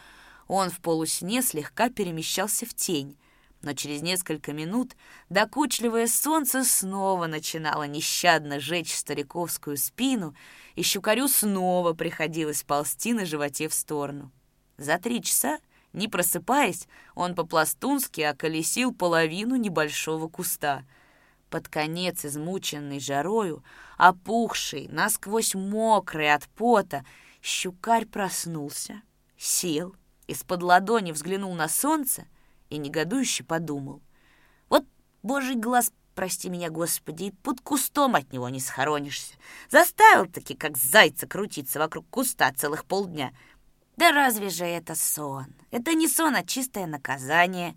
он 0.48 0.70
в 0.70 0.80
полусне 0.82 1.42
слегка 1.42 1.90
перемещался 1.90 2.66
в 2.66 2.74
тень. 2.74 3.18
Но 3.62 3.74
через 3.74 4.02
несколько 4.02 4.54
минут 4.54 4.96
докучливое 5.30 6.08
солнце 6.08 6.64
снова 6.64 7.28
начинало 7.28 7.84
нещадно 7.84 8.60
жечь 8.60 8.94
стариковскую 8.94 9.78
спину, 9.78 10.36
и 10.76 10.82
щукарю 10.82 11.28
снова 11.28 11.94
приходилось 11.94 12.64
ползти 12.64 13.14
на 13.14 13.26
животе 13.26 13.68
в 13.68 13.74
сторону. 13.74 14.32
За 14.78 14.98
три 14.98 15.22
часа, 15.22 15.60
не 15.94 16.08
просыпаясь, 16.08 16.88
он 17.14 17.36
по-пластунски 17.36 18.22
околесил 18.22 18.94
половину 18.94 19.58
небольшого 19.58 20.28
куста. 20.28 20.84
Под 21.52 21.68
конец, 21.68 22.26
измученный 22.26 23.00
жарою, 23.00 23.64
опухший, 23.98 24.88
насквозь 24.88 25.54
мокрый 25.54 26.34
от 26.34 26.48
пота, 26.48 27.06
щукарь 27.44 28.08
проснулся, 28.08 29.02
сел, 29.38 29.94
из-под 30.26 30.64
ладони 30.64 31.12
взглянул 31.12 31.54
на 31.54 31.68
солнце 31.68 32.26
и 32.72 32.78
негодующе 32.78 33.44
подумал. 33.44 34.02
Вот 34.70 34.86
божий 35.22 35.56
глаз, 35.56 35.92
прости 36.16 36.50
меня, 36.50 36.70
Господи, 36.70 37.26
и 37.26 37.32
под 37.32 37.62
кустом 37.62 38.16
от 38.16 38.32
него 38.34 38.50
не 38.50 38.60
схоронишься. 38.60 39.36
Заставил-таки, 39.70 40.56
как 40.56 40.78
зайца, 40.78 41.28
крутиться 41.28 41.78
вокруг 41.78 42.10
куста 42.10 42.52
целых 42.54 42.86
полдня. 42.86 43.34
Да 43.98 44.12
разве 44.12 44.50
же 44.50 44.66
это 44.66 44.96
сон? 44.96 45.54
Это 45.70 45.94
не 45.94 46.08
сон, 46.08 46.36
а 46.36 46.44
чистое 46.44 46.88
наказание. 46.88 47.76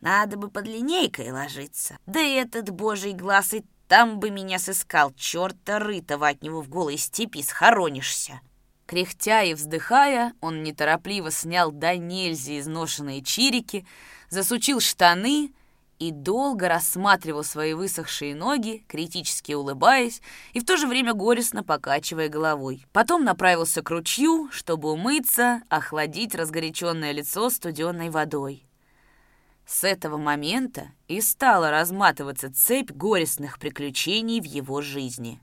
Надо 0.00 0.36
бы 0.36 0.50
под 0.50 0.66
линейкой 0.66 1.32
ложиться. 1.32 1.98
Да 2.06 2.20
и 2.20 2.34
этот 2.34 2.70
божий 2.70 3.14
глаз 3.14 3.54
и 3.54 3.64
там 3.88 4.20
бы 4.20 4.30
меня 4.30 4.58
сыскал, 4.58 5.12
черта 5.14 5.78
рытого 5.78 6.28
от 6.28 6.42
него 6.42 6.60
в 6.60 6.68
голой 6.68 6.98
степи 6.98 7.42
схоронишься. 7.42 8.40
Кряхтя 8.88 9.42
и 9.42 9.52
вздыхая, 9.52 10.32
он 10.40 10.62
неторопливо 10.62 11.30
снял 11.30 11.70
до 11.72 11.94
нельзя 11.96 12.58
изношенные 12.58 13.22
чирики, 13.22 13.86
засучил 14.30 14.80
штаны 14.80 15.52
и 15.98 16.12
долго 16.12 16.68
рассматривал 16.68 17.42
свои 17.42 17.74
высохшие 17.74 18.34
ноги, 18.34 18.84
критически 18.88 19.52
улыбаясь 19.52 20.22
и 20.52 20.60
в 20.60 20.64
то 20.64 20.76
же 20.76 20.86
время 20.86 21.12
горестно 21.12 21.64
покачивая 21.64 22.28
головой. 22.28 22.86
Потом 22.92 23.24
направился 23.24 23.82
к 23.82 23.90
ручью, 23.90 24.48
чтобы 24.52 24.92
умыться, 24.92 25.62
охладить 25.68 26.34
разгоряченное 26.34 27.12
лицо 27.12 27.50
студенной 27.50 28.10
водой. 28.10 28.64
С 29.66 29.84
этого 29.84 30.16
момента 30.16 30.92
и 31.08 31.20
стала 31.20 31.70
разматываться 31.70 32.52
цепь 32.52 32.90
горестных 32.90 33.58
приключений 33.58 34.40
в 34.40 34.44
его 34.44 34.80
жизни. 34.80 35.40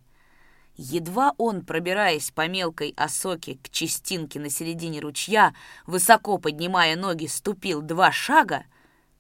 Едва 0.78 1.34
он, 1.38 1.64
пробираясь 1.64 2.32
по 2.32 2.48
мелкой 2.48 2.94
осоке 2.98 3.60
к 3.64 3.70
частинке 3.70 4.40
на 4.40 4.50
середине 4.50 5.00
ручья, 5.00 5.54
высоко 5.86 6.38
поднимая 6.38 6.96
ноги, 6.96 7.28
ступил 7.28 7.82
два 7.82 8.12
шага, 8.12 8.66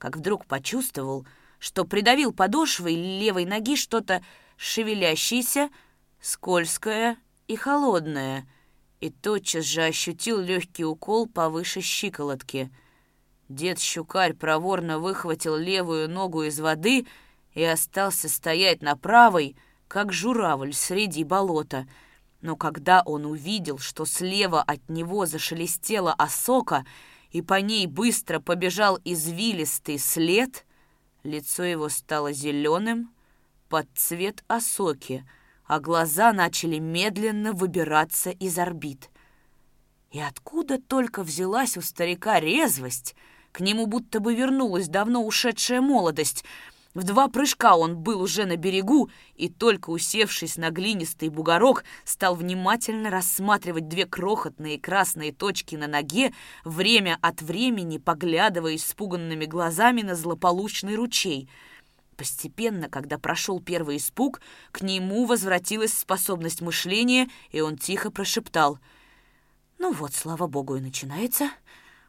как 0.05 0.17
вдруг 0.17 0.45
почувствовал, 0.45 1.25
что 1.57 1.83
придавил 1.83 2.31
подошвой 2.31 2.93
левой 2.93 3.43
ноги 3.43 3.75
что-то 3.75 4.21
шевелящееся, 4.55 5.71
скользкое 6.21 7.17
и 7.47 7.55
холодное, 7.55 8.47
и 8.99 9.09
тотчас 9.09 9.65
же 9.65 9.81
ощутил 9.81 10.39
легкий 10.39 10.85
укол 10.85 11.25
повыше 11.25 11.81
щиколотки. 11.81 12.69
Дед-щукарь 13.49 14.35
проворно 14.35 14.99
выхватил 14.99 15.55
левую 15.55 16.07
ногу 16.07 16.43
из 16.43 16.59
воды 16.59 17.07
и 17.55 17.63
остался 17.63 18.29
стоять 18.29 18.83
на 18.83 18.95
правой, 18.95 19.57
как 19.87 20.13
журавль 20.13 20.73
среди 20.73 21.23
болота. 21.23 21.87
Но 22.41 22.55
когда 22.55 23.01
он 23.07 23.25
увидел, 23.25 23.79
что 23.79 24.05
слева 24.05 24.61
от 24.61 24.87
него 24.87 25.25
зашелестела 25.25 26.13
осока, 26.13 26.85
и 27.35 27.41
по 27.41 27.59
ней 27.59 27.85
быстро 27.85 28.39
побежал 28.39 28.97
извилистый 29.03 29.99
след, 29.99 30.65
лицо 31.23 31.65
его 31.65 31.89
стало 31.89 32.31
зеленым 32.31 33.13
под 33.67 33.87
цвет 33.93 34.45
осоки, 34.47 35.25
а 35.65 35.81
глаза 35.81 36.31
начали 36.31 36.79
медленно 36.79 37.51
выбираться 37.51 38.29
из 38.29 38.57
орбит. 38.57 39.09
И 40.11 40.21
откуда 40.21 40.79
только 40.79 41.23
взялась 41.23 41.75
у 41.75 41.81
старика 41.81 42.39
резвость, 42.39 43.17
к 43.51 43.59
нему 43.59 43.85
будто 43.85 44.21
бы 44.21 44.33
вернулась 44.33 44.87
давно 44.87 45.21
ушедшая 45.25 45.81
молодость— 45.81 46.45
в 46.95 47.03
два 47.03 47.27
прыжка 47.27 47.75
он 47.75 47.97
был 47.97 48.21
уже 48.21 48.45
на 48.45 48.55
берегу 48.55 49.09
и, 49.35 49.49
только 49.49 49.89
усевшись 49.89 50.55
на 50.55 50.69
глинистый 50.69 51.27
бугорок, 51.27 51.83
стал 52.05 52.35
внимательно 52.35 53.09
рассматривать 53.09 53.89
две 53.89 54.05
крохотные 54.05 54.79
красные 54.79 55.33
точки 55.33 55.75
на 55.75 55.87
ноге, 55.87 56.33
время 56.63 57.17
от 57.21 57.41
времени 57.41 57.97
поглядывая 57.97 58.75
испуганными 58.75 59.45
глазами 59.45 60.03
на 60.03 60.15
злополучный 60.15 60.95
ручей. 60.95 61.49
Постепенно, 62.15 62.87
когда 62.87 63.17
прошел 63.17 63.59
первый 63.59 63.97
испуг, 63.97 64.39
к 64.71 64.81
нему 64.81 65.25
возвратилась 65.25 65.93
способность 65.93 66.61
мышления, 66.61 67.27
и 67.51 67.59
он 67.59 67.77
тихо 67.77 68.09
прошептал. 68.09 68.79
«Ну 69.79 69.91
вот, 69.91 70.13
слава 70.13 70.47
богу, 70.47 70.77
и 70.77 70.79
начинается. 70.79 71.49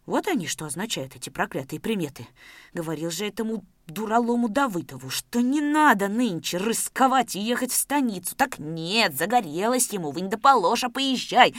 Вот 0.07 0.29
они, 0.29 0.47
что 0.47 0.65
означают 0.65 1.17
эти 1.17 1.31
проклятые 1.31 1.81
приметы. 1.81 2.29
Говорил 2.73 3.11
же 3.11 3.27
этому 3.27 3.65
дуралому 3.89 4.49
Давыдову, 4.49 5.11
что 5.11 5.41
не 5.41 5.61
надо 5.61 6.07
нынче 6.07 6.59
рисковать 6.59 7.35
и 7.35 7.41
ехать 7.41 7.73
в 7.73 7.77
станицу. 7.77 8.37
Так 8.37 8.61
нет, 8.61 9.17
загорелось 9.17 9.93
ему, 9.93 10.13
вынь 10.13 10.31
да 10.31 10.39
положа, 10.39 10.89
поезжай. 10.89 11.55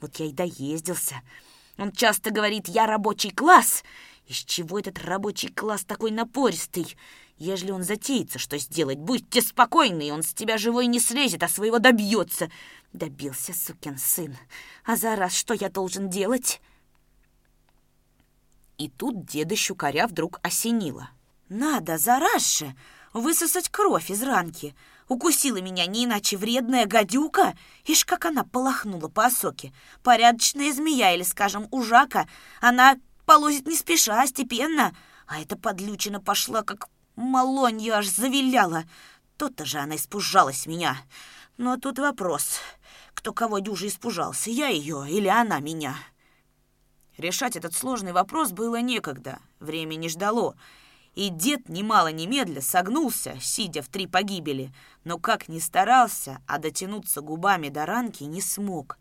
Вот 0.00 0.16
я 0.16 0.26
и 0.26 0.32
доездился. 0.32 1.16
Он 1.76 1.92
часто 1.92 2.30
говорит, 2.30 2.68
я 2.68 2.86
рабочий 2.86 3.30
класс. 3.30 3.84
Из 4.26 4.36
чего 4.36 4.78
этот 4.78 4.98
рабочий 5.04 5.48
класс 5.48 5.84
такой 5.84 6.10
напористый? 6.10 6.96
Ежели 7.36 7.70
он 7.70 7.82
затеется, 7.82 8.38
что 8.38 8.58
сделать, 8.58 8.98
будьте 8.98 9.42
спокойны, 9.42 10.12
он 10.12 10.22
с 10.22 10.34
тебя 10.34 10.58
живой 10.58 10.86
не 10.86 11.00
слезет, 11.00 11.42
а 11.42 11.48
своего 11.48 11.78
добьется. 11.78 12.50
Добился, 12.92 13.52
сукин 13.52 13.98
сын. 13.98 14.36
А 14.84 14.96
за 14.96 15.16
раз 15.16 15.34
что 15.34 15.54
я 15.54 15.68
должен 15.68 16.08
делать? 16.10 16.60
И 18.80 18.88
тут 18.88 19.26
деда 19.26 19.54
Щукаря 19.56 20.06
вдруг 20.06 20.40
осенило— 20.42 21.10
надо, 21.50 21.98
зараз 21.98 22.62
высосать 23.12 23.68
кровь 23.68 24.08
из 24.08 24.22
ранки. 24.22 24.76
Укусила 25.08 25.60
меня 25.60 25.84
не 25.86 26.04
иначе 26.04 26.36
вредная 26.36 26.86
гадюка. 26.86 27.56
Ишь, 27.84 28.04
как 28.04 28.24
она 28.24 28.44
полохнула 28.44 29.08
по 29.08 29.26
осоке. 29.26 29.72
Порядочная 30.04 30.72
змея 30.72 31.12
или, 31.12 31.24
скажем, 31.24 31.66
ужака. 31.72 32.28
Она 32.60 32.96
полозит 33.26 33.66
не 33.66 33.74
спеша, 33.76 34.22
а 34.22 34.28
степенно. 34.28 34.94
А 35.26 35.40
эта 35.40 35.56
подлючина 35.56 36.20
пошла, 36.20 36.62
как 36.62 36.88
малонья 37.16 37.96
аж 37.96 38.06
завиляла. 38.06 38.84
То-то 39.36 39.64
же 39.64 39.78
она 39.78 39.96
испужалась 39.96 40.66
меня. 40.66 40.96
Но 41.56 41.78
тут 41.78 41.98
вопрос, 41.98 42.60
кто 43.14 43.32
кого 43.32 43.58
дюже 43.58 43.88
испужался, 43.88 44.50
я 44.50 44.68
ее 44.68 45.04
или 45.10 45.26
она 45.26 45.58
меня? 45.58 45.96
Решать 47.20 47.54
этот 47.54 47.74
сложный 47.74 48.12
вопрос 48.12 48.50
было 48.50 48.80
некогда, 48.80 49.40
время 49.60 49.96
не 49.96 50.08
ждало— 50.08 50.56
и 51.16 51.28
дед 51.28 51.68
немало 51.68 52.12
немедля 52.12 52.60
согнулся, 52.60 53.36
сидя 53.40 53.82
в 53.82 53.88
три 53.88 54.06
погибели, 54.06 54.72
но 55.04 55.18
как 55.18 55.48
ни 55.48 55.58
старался, 55.58 56.40
а 56.46 56.58
дотянуться 56.58 57.20
губами 57.20 57.68
до 57.68 57.84
ранки 57.84 58.22
не 58.22 58.40
смог. 58.40 58.96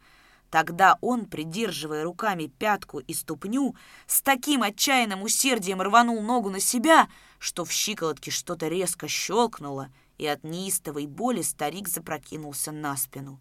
Тогда 0.49 0.97
он, 1.01 1.27
придерживая 1.27 2.03
руками 2.03 2.47
пятку 2.47 2.99
и 2.99 3.13
ступню, 3.13 3.75
с 4.07 4.21
таким 4.21 4.63
отчаянным 4.63 5.21
усердием 5.21 5.81
рванул 5.81 6.19
ногу 6.21 6.49
на 6.49 6.59
себя, 6.59 7.07
что 7.37 7.63
в 7.63 7.71
щиколотке 7.71 8.31
что-то 8.31 8.67
резко 8.67 9.07
щелкнуло, 9.07 9.89
и 10.17 10.25
от 10.25 10.43
неистовой 10.43 11.05
боли 11.05 11.43
старик 11.43 11.87
запрокинулся 11.87 12.71
на 12.71 12.97
спину. 12.97 13.39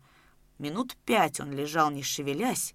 Минут 0.59 0.95
пять 1.07 1.41
он 1.41 1.53
лежал, 1.53 1.91
не 1.91 2.03
шевелясь. 2.03 2.75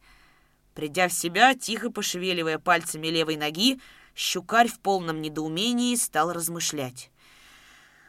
Придя 0.74 1.08
в 1.08 1.14
себя, 1.14 1.54
тихо 1.56 1.92
пошевеливая 1.92 2.58
пальцами 2.58 3.08
левой 3.08 3.38
ноги, 3.38 3.80
Щукарь 4.16 4.68
в 4.68 4.80
полном 4.80 5.22
недоумении 5.22 5.96
стал 5.96 6.32
размышлять. 6.32 7.10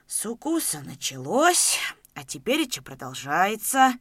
С 0.06 0.26
укуса 0.26 0.80
началось, 0.80 1.78
а 2.14 2.24
теперь 2.24 2.68
продолжается. 2.82 3.94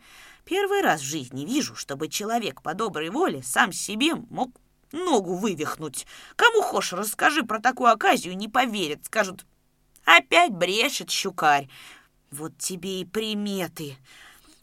Первый 0.46 0.82
раз 0.82 1.02
в 1.02 1.06
жизни 1.06 1.46
вижу, 1.46 1.76
чтобы 1.76 2.10
человек 2.10 2.62
по 2.62 2.74
доброй 2.74 3.10
воле 3.10 3.42
сам 3.44 3.72
себе 3.72 4.16
мог 4.16 4.52
ногу 4.92 5.36
вывихнуть. 5.36 6.06
Кому 6.36 6.62
хочешь, 6.62 6.94
расскажи 6.94 7.44
про 7.44 7.60
такую 7.60 7.92
оказию, 7.92 8.36
не 8.36 8.50
поверят. 8.50 9.06
Скажут, 9.06 9.46
опять 10.04 10.52
брешет 10.52 11.10
щукарь. 11.10 11.70
Вот 12.32 12.58
тебе 12.58 13.02
и 13.02 13.06
приметы. 13.06 13.96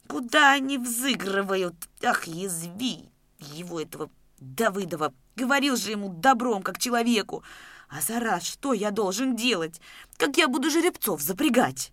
Куда 0.08 0.52
они 0.52 0.76
взыгрывают? 0.76 1.74
Ах, 2.02 2.24
язви 2.24 3.09
его 3.40 3.80
этого 3.80 4.10
Давыдова 4.38 5.12
Говорил 5.40 5.76
же 5.76 5.92
ему 5.92 6.10
добром, 6.10 6.62
как 6.62 6.78
человеку. 6.78 7.42
А 7.88 8.02
за 8.02 8.20
раз 8.20 8.44
что 8.44 8.74
я 8.74 8.90
должен 8.90 9.36
делать? 9.36 9.80
Как 10.18 10.36
я 10.36 10.48
буду 10.48 10.70
жеребцов 10.70 11.22
запрягать? 11.22 11.92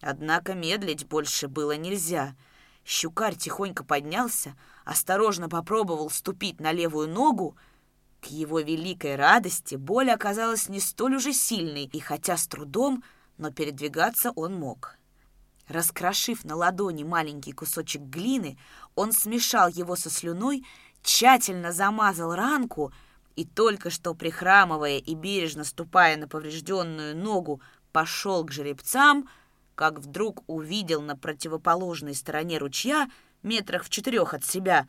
Однако 0.00 0.54
медлить 0.54 1.06
больше 1.06 1.48
было 1.48 1.76
нельзя. 1.76 2.36
Щукарь 2.84 3.34
тихонько 3.34 3.82
поднялся, 3.82 4.54
осторожно 4.84 5.48
попробовал 5.48 6.08
ступить 6.08 6.60
на 6.60 6.70
левую 6.70 7.08
ногу 7.08 7.56
К 8.20 8.26
его 8.26 8.60
великой 8.60 9.16
радости 9.16 9.74
боль 9.74 10.12
оказалась 10.12 10.68
не 10.68 10.78
столь 10.78 11.16
уже 11.16 11.32
сильной, 11.32 11.84
и 11.84 11.98
хотя 11.98 12.36
с 12.36 12.46
трудом, 12.46 13.02
но 13.38 13.50
передвигаться 13.50 14.30
он 14.36 14.54
мог. 14.54 14.97
Раскрошив 15.68 16.44
на 16.44 16.56
ладони 16.56 17.04
маленький 17.04 17.52
кусочек 17.52 18.00
глины, 18.02 18.58
он 18.94 19.12
смешал 19.12 19.68
его 19.68 19.96
со 19.96 20.08
слюной, 20.08 20.64
тщательно 21.02 21.72
замазал 21.72 22.34
ранку 22.34 22.92
и 23.36 23.44
только 23.44 23.90
что 23.90 24.14
прихрамывая 24.14 24.98
и 24.98 25.14
бережно 25.14 25.64
ступая 25.64 26.16
на 26.16 26.26
поврежденную 26.26 27.16
ногу, 27.16 27.60
пошел 27.92 28.44
к 28.44 28.50
жеребцам, 28.50 29.28
как 29.74 30.00
вдруг 30.00 30.42
увидел 30.46 31.02
на 31.02 31.16
противоположной 31.16 32.14
стороне 32.14 32.58
ручья, 32.58 33.08
метрах 33.42 33.84
в 33.84 33.90
четырех 33.90 34.34
от 34.34 34.44
себя, 34.44 34.88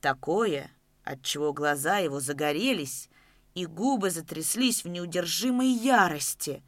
такое, 0.00 0.70
отчего 1.04 1.52
глаза 1.52 1.98
его 1.98 2.20
загорелись, 2.20 3.10
и 3.54 3.66
губы 3.66 4.10
затряслись 4.10 4.84
в 4.84 4.88
неудержимой 4.88 5.68
ярости. 5.68 6.62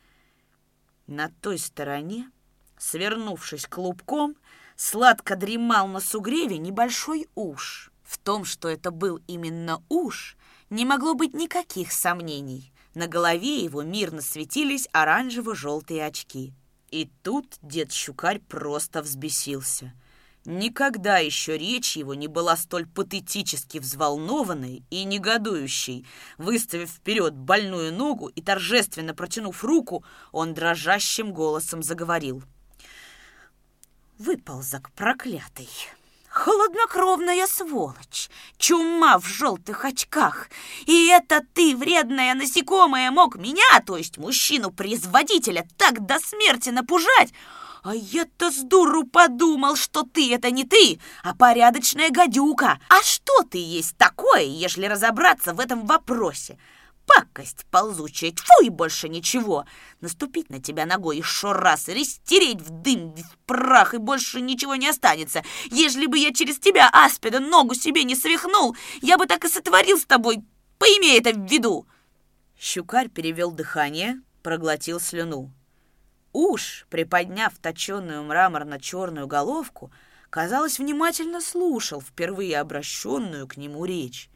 На 1.07 1.31
той 1.41 1.59
стороне, 1.59 2.31
свернувшись 2.83 3.67
клубком, 3.67 4.35
сладко 4.77 5.37
дремал 5.37 5.87
на 5.87 6.01
сугреве 6.01 6.59
небольшой 6.59 7.29
уж. 7.35 7.93
В 8.03 8.19
том, 8.19 8.45
что 8.45 8.69
это 8.69 8.91
был 8.91 9.21
именно 9.29 9.83
уж, 9.89 10.37
не 10.69 10.85
могло 10.85 11.15
быть 11.15 11.33
никаких 11.33 11.93
сомнений. 11.93 12.73
На 12.95 13.07
голове 13.07 13.59
его 13.59 13.83
мирно 13.83 14.21
светились 14.21 14.89
оранжево-желтые 14.93 16.05
очки. 16.05 16.53
И 16.91 17.09
тут 17.23 17.57
дед 17.63 17.93
Щукарь 17.93 18.41
просто 18.41 19.01
взбесился. 19.01 19.95
Никогда 20.45 21.19
еще 21.19 21.57
речь 21.57 21.97
его 21.97 22.15
не 22.15 22.27
была 22.27 22.57
столь 22.57 22.87
патетически 22.87 23.79
взволнованной 23.79 24.83
и 24.91 25.05
негодующей. 25.05 26.05
Выставив 26.37 26.91
вперед 26.91 27.35
больную 27.35 27.95
ногу 27.95 28.27
и 28.27 28.43
торжественно 28.43 29.15
протянув 29.15 29.63
руку, 29.63 30.05
он 30.33 30.53
дрожащим 30.53 31.33
голосом 31.33 31.83
заговорил. 31.85 32.43
«Выползок 34.19 34.91
проклятый!» 34.93 35.69
Холоднокровная 36.33 37.47
сволочь, 37.47 38.31
чума 38.57 39.19
в 39.19 39.27
желтых 39.27 39.85
очках. 39.85 40.49
И 40.87 41.09
это 41.09 41.43
ты, 41.53 41.77
вредная 41.77 42.33
насекомая, 42.33 43.11
мог 43.11 43.37
меня, 43.37 43.81
то 43.87 43.99
есть 43.99 44.17
мужчину-производителя, 44.17 45.69
так 45.77 46.07
до 46.07 46.19
смерти 46.21 46.71
напужать? 46.71 47.35
А 47.83 47.95
я-то 47.95 48.51
с 48.51 48.63
дуру 48.63 49.05
подумал, 49.05 49.77
что 49.77 50.05
ты 50.05 50.33
это 50.33 50.51
не 50.51 50.65
ты, 50.65 51.01
а 51.23 51.35
порядочная 51.35 52.09
гадюка. 52.09 52.79
А 52.89 53.03
что 53.03 53.43
ты 53.43 53.59
есть 53.59 53.99
такое, 53.99 54.45
если 54.45 54.87
разобраться 54.87 55.53
в 55.53 55.61
этом 55.61 55.85
вопросе? 55.85 56.57
Пакость 57.15 57.67
ползучая, 57.71 58.31
тьфу 58.31 58.65
и 58.65 58.69
больше 58.69 59.09
ничего. 59.09 59.67
Наступить 60.01 60.51
на 60.51 60.61
тебя 60.61 60.87
ногой 60.87 61.19
еще 61.19 61.53
раз, 61.53 61.89
растереть 61.89 62.61
в 62.61 62.71
дым, 62.71 63.15
в 63.15 63.39
прах, 63.47 63.95
и 63.95 63.99
больше 63.99 64.41
ничего 64.41 64.75
не 64.75 64.89
останется. 64.89 65.43
Ежели 65.71 66.07
бы 66.07 66.19
я 66.19 66.33
через 66.33 66.59
тебя, 66.59 66.89
аспида, 66.93 67.41
ногу 67.41 67.75
себе 67.75 68.05
не 68.05 68.15
свихнул, 68.15 68.77
я 69.01 69.19
бы 69.19 69.27
так 69.27 69.45
и 69.45 69.49
сотворил 69.49 69.99
с 69.99 70.05
тобой. 70.05 70.43
Поимей 70.79 71.19
это 71.19 71.33
в 71.33 71.51
виду. 71.51 71.87
Щукарь 72.59 73.09
перевел 73.09 73.51
дыхание, 73.51 74.21
проглотил 74.43 75.01
слюну. 75.01 75.53
Уж, 76.33 76.87
приподняв 76.89 77.53
точенную 77.61 78.23
мраморно-черную 78.25 79.27
головку, 79.27 79.93
казалось, 80.31 80.79
внимательно 80.79 81.41
слушал 81.41 82.01
впервые 82.01 82.59
обращенную 82.59 83.47
к 83.47 83.57
нему 83.57 83.85
речь. 83.85 84.31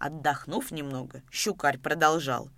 Отдохнув 0.00 0.72
немного, 0.72 1.22
щукарь 1.30 1.78
продолжал. 1.78 2.50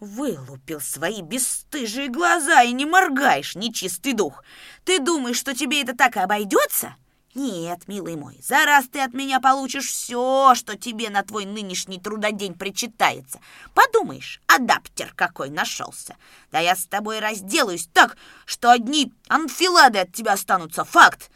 «Вылупил 0.00 0.80
свои 0.80 1.20
бесстыжие 1.20 2.08
глаза 2.08 2.62
и 2.62 2.72
не 2.72 2.86
моргаешь, 2.86 3.54
нечистый 3.54 4.14
дух! 4.14 4.42
Ты 4.84 4.98
думаешь, 4.98 5.36
что 5.36 5.54
тебе 5.54 5.82
это 5.82 5.94
так 5.94 6.16
и 6.16 6.20
обойдется?» 6.20 6.94
«Нет, 7.34 7.86
милый 7.86 8.16
мой, 8.16 8.40
за 8.42 8.64
раз 8.64 8.86
ты 8.88 9.00
от 9.00 9.12
меня 9.12 9.40
получишь 9.40 9.88
все, 9.88 10.54
что 10.54 10.78
тебе 10.78 11.10
на 11.10 11.22
твой 11.22 11.44
нынешний 11.44 12.00
трудодень 12.00 12.54
причитается. 12.54 13.40
Подумаешь, 13.74 14.40
адаптер 14.46 15.12
какой 15.14 15.50
нашелся. 15.50 16.16
Да 16.50 16.60
я 16.60 16.74
с 16.74 16.86
тобой 16.86 17.18
разделаюсь 17.18 17.88
так, 17.92 18.16
что 18.46 18.70
одни 18.70 19.12
анфилады 19.28 19.98
от 19.98 20.14
тебя 20.14 20.32
останутся, 20.32 20.84
факт!» 20.84 21.30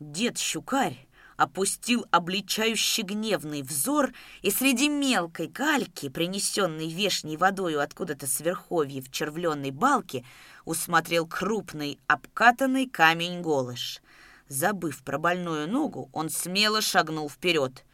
Дед 0.00 0.38
Щукарь 0.38 1.05
опустил 1.36 2.06
обличающий 2.10 3.02
гневный 3.02 3.62
взор 3.62 4.12
и 4.42 4.50
среди 4.50 4.88
мелкой 4.88 5.48
гальки, 5.48 6.08
принесенной 6.08 6.88
вешней 6.88 7.36
водою 7.36 7.80
откуда-то 7.80 8.26
с 8.26 8.40
верховья 8.40 9.02
в 9.02 9.10
червленной 9.10 9.70
балке, 9.70 10.24
усмотрел 10.64 11.26
крупный 11.26 11.98
обкатанный 12.06 12.88
камень-голыш. 12.88 14.00
Забыв 14.48 15.02
про 15.02 15.18
больную 15.18 15.68
ногу, 15.68 16.08
он 16.12 16.30
смело 16.30 16.80
шагнул 16.80 17.28
вперед. 17.28 17.84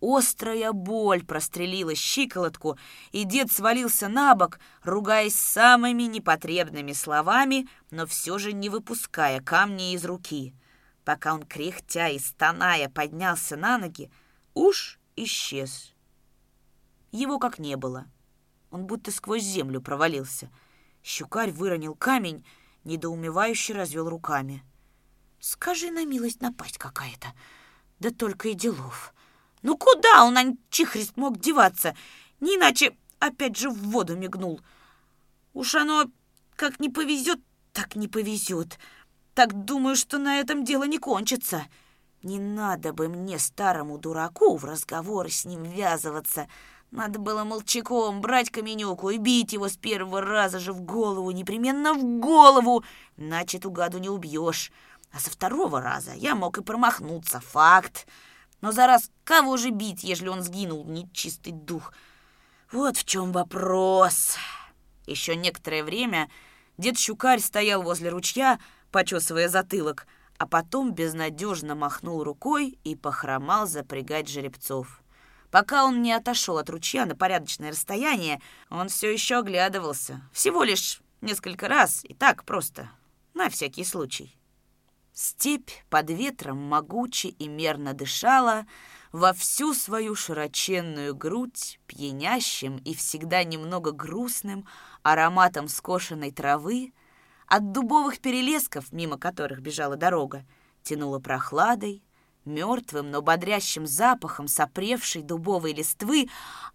Острая 0.00 0.72
боль 0.72 1.24
прострелила 1.24 1.94
щиколотку, 1.94 2.76
и 3.12 3.22
дед 3.22 3.52
свалился 3.52 4.08
на 4.08 4.34
бок, 4.34 4.58
ругаясь 4.82 5.36
самыми 5.36 6.02
непотребными 6.04 6.92
словами, 6.92 7.68
но 7.92 8.06
все 8.06 8.38
же 8.38 8.52
не 8.52 8.68
выпуская 8.68 9.40
камни 9.40 9.94
из 9.94 10.04
руки— 10.04 10.54
Пока 11.04 11.34
он, 11.34 11.42
кряхтя 11.42 12.08
и 12.08 12.18
стоная, 12.18 12.88
поднялся 12.88 13.56
на 13.56 13.78
ноги, 13.78 14.10
уж 14.54 15.00
исчез. 15.16 15.94
Его 17.10 17.38
как 17.38 17.58
не 17.58 17.76
было. 17.76 18.06
Он 18.70 18.86
будто 18.86 19.10
сквозь 19.10 19.42
землю 19.42 19.80
провалился. 19.80 20.50
Щукарь 21.02 21.50
выронил 21.50 21.94
камень, 21.94 22.46
недоумевающе 22.84 23.74
развел 23.74 24.08
руками. 24.08 24.64
«Скажи 25.40 25.90
на 25.90 26.04
милость 26.04 26.40
напасть 26.40 26.78
какая-то. 26.78 27.34
Да 27.98 28.10
только 28.10 28.48
и 28.48 28.54
делов. 28.54 29.12
Ну 29.62 29.76
куда 29.76 30.24
он, 30.24 30.58
чихрист, 30.70 31.16
мог 31.16 31.38
деваться? 31.38 31.96
Не 32.40 32.56
иначе 32.56 32.96
опять 33.18 33.56
же 33.56 33.70
в 33.70 33.78
воду 33.90 34.16
мигнул. 34.16 34.60
Уж 35.52 35.74
оно 35.74 36.06
как 36.56 36.80
не 36.80 36.88
повезет, 36.88 37.40
так 37.72 37.96
не 37.96 38.08
повезет. 38.08 38.78
Так 39.34 39.64
думаю, 39.64 39.96
что 39.96 40.18
на 40.18 40.40
этом 40.40 40.64
дело 40.64 40.84
не 40.84 40.98
кончится. 40.98 41.64
Не 42.22 42.38
надо 42.38 42.92
бы 42.92 43.08
мне, 43.08 43.38
старому 43.38 43.98
дураку, 43.98 44.56
в 44.56 44.64
разговоры 44.64 45.30
с 45.30 45.44
ним 45.44 45.64
ввязываться. 45.64 46.48
Надо 46.90 47.18
было 47.18 47.42
молчаком 47.42 48.20
брать 48.20 48.50
Каменюку 48.50 49.08
и 49.10 49.16
бить 49.16 49.54
его 49.54 49.68
с 49.68 49.76
первого 49.76 50.20
раза 50.20 50.58
же 50.58 50.72
в 50.72 50.82
голову, 50.82 51.30
непременно 51.30 51.94
в 51.94 52.20
голову, 52.20 52.84
иначе 53.16 53.56
эту 53.56 53.70
гаду 53.70 53.98
не 53.98 54.10
убьешь. 54.10 54.70
А 55.10 55.18
со 55.18 55.30
второго 55.30 55.80
раза 55.80 56.12
я 56.12 56.34
мог 56.34 56.58
и 56.58 56.62
промахнуться, 56.62 57.40
факт. 57.40 58.06
Но 58.60 58.72
за 58.72 58.86
раз 58.86 59.10
кого 59.24 59.56
же 59.56 59.70
бить, 59.70 60.04
ежели 60.04 60.28
он 60.28 60.42
сгинул, 60.42 60.84
нечистый 60.84 61.52
дух? 61.52 61.92
Вот 62.70 62.96
в 62.96 63.04
чем 63.04 63.32
вопрос. 63.32 64.36
Еще 65.06 65.34
некоторое 65.34 65.82
время 65.82 66.30
дед 66.78 66.98
Щукарь 66.98 67.40
стоял 67.40 67.82
возле 67.82 68.10
ручья, 68.10 68.58
почесывая 68.92 69.48
затылок, 69.48 70.06
а 70.38 70.46
потом 70.46 70.92
безнадежно 70.94 71.74
махнул 71.74 72.22
рукой 72.22 72.78
и 72.84 72.94
похромал 72.94 73.66
запрягать 73.66 74.28
жеребцов. 74.28 75.02
Пока 75.50 75.84
он 75.84 76.02
не 76.02 76.12
отошел 76.12 76.58
от 76.58 76.70
ручья 76.70 77.04
на 77.04 77.14
порядочное 77.16 77.72
расстояние, 77.72 78.40
он 78.70 78.88
все 78.88 79.12
еще 79.12 79.38
оглядывался. 79.38 80.22
Всего 80.32 80.62
лишь 80.62 81.02
несколько 81.20 81.68
раз, 81.68 82.04
и 82.04 82.14
так 82.14 82.44
просто, 82.44 82.90
на 83.34 83.50
всякий 83.50 83.84
случай. 83.84 84.36
Степь 85.12 85.70
под 85.90 86.08
ветром 86.10 86.56
могуче 86.56 87.28
и 87.28 87.48
мерно 87.48 87.92
дышала, 87.92 88.66
во 89.12 89.34
всю 89.34 89.74
свою 89.74 90.14
широченную 90.14 91.14
грудь, 91.14 91.78
пьянящим 91.86 92.78
и 92.78 92.94
всегда 92.94 93.44
немного 93.44 93.92
грустным 93.92 94.66
ароматом 95.02 95.68
скошенной 95.68 96.30
травы, 96.30 96.94
от 97.52 97.70
дубовых 97.70 98.18
перелесков, 98.20 98.92
мимо 98.92 99.18
которых 99.18 99.60
бежала 99.60 99.96
дорога, 99.96 100.46
тянуло 100.82 101.18
прохладой, 101.18 102.02
мертвым, 102.46 103.10
но 103.10 103.20
бодрящим 103.20 103.86
запахом 103.86 104.48
сопревшей 104.48 105.20
дубовой 105.20 105.74
листвы, 105.74 106.30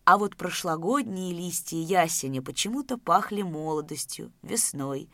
а 0.05 0.19
вот 0.19 0.36
прошлогодние 0.36 1.34
листья 1.34 1.78
ясеня 1.78 2.43
почему-то 2.43 2.99
пахли 2.99 3.41
молодостью, 3.41 4.32
весной 4.43 5.09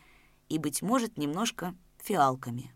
и, 0.50 0.58
быть 0.58 0.82
может, 0.82 1.16
немножко 1.16 1.74
фиалками. 2.02 2.74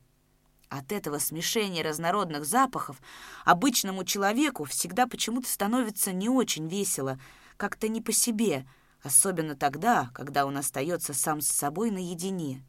От 0.70 0.90
этого 0.90 1.18
смешения 1.18 1.82
разнородных 1.82 2.46
запахов 2.46 3.02
обычному 3.44 4.02
человеку 4.04 4.64
всегда 4.64 5.06
почему-то 5.06 5.46
становится 5.46 6.12
не 6.12 6.30
очень 6.30 6.68
весело, 6.68 7.20
как-то 7.58 7.88
не 7.88 8.00
по 8.00 8.12
себе, 8.12 8.66
особенно 9.02 9.56
тогда, 9.56 10.08
когда 10.14 10.46
он 10.46 10.56
остается 10.56 11.12
сам 11.12 11.42
с 11.42 11.48
собой 11.48 11.90
наедине. 11.90 12.64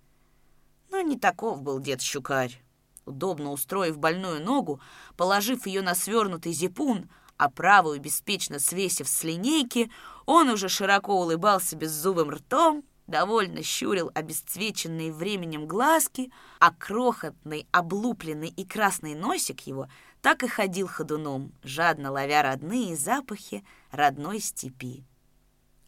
Но 0.91 1.01
не 1.01 1.17
таков 1.17 1.61
был 1.61 1.79
дед 1.79 2.01
Щукарь. 2.01 2.61
Удобно 3.05 3.51
устроив 3.51 3.97
больную 3.97 4.43
ногу, 4.43 4.79
положив 5.17 5.65
ее 5.65 5.81
на 5.81 5.95
свернутый 5.95 6.53
зипун, 6.53 7.09
а 7.37 7.49
правую 7.49 7.99
беспечно 7.99 8.59
свесив 8.59 9.07
с 9.07 9.23
линейки, 9.23 9.89
он 10.25 10.49
уже 10.49 10.69
широко 10.69 11.19
улыбался 11.19 11.75
беззубым 11.75 12.29
ртом, 12.29 12.83
довольно 13.07 13.63
щурил 13.63 14.11
обесцвеченные 14.13 15.11
временем 15.11 15.67
глазки, 15.67 16.31
а 16.59 16.71
крохотный, 16.71 17.67
облупленный 17.71 18.49
и 18.49 18.65
красный 18.65 19.15
носик 19.15 19.61
его 19.61 19.87
так 20.21 20.43
и 20.43 20.47
ходил 20.47 20.87
ходуном, 20.87 21.53
жадно 21.63 22.11
ловя 22.11 22.43
родные 22.43 22.95
запахи 22.95 23.65
родной 23.91 24.39
степи. 24.39 25.05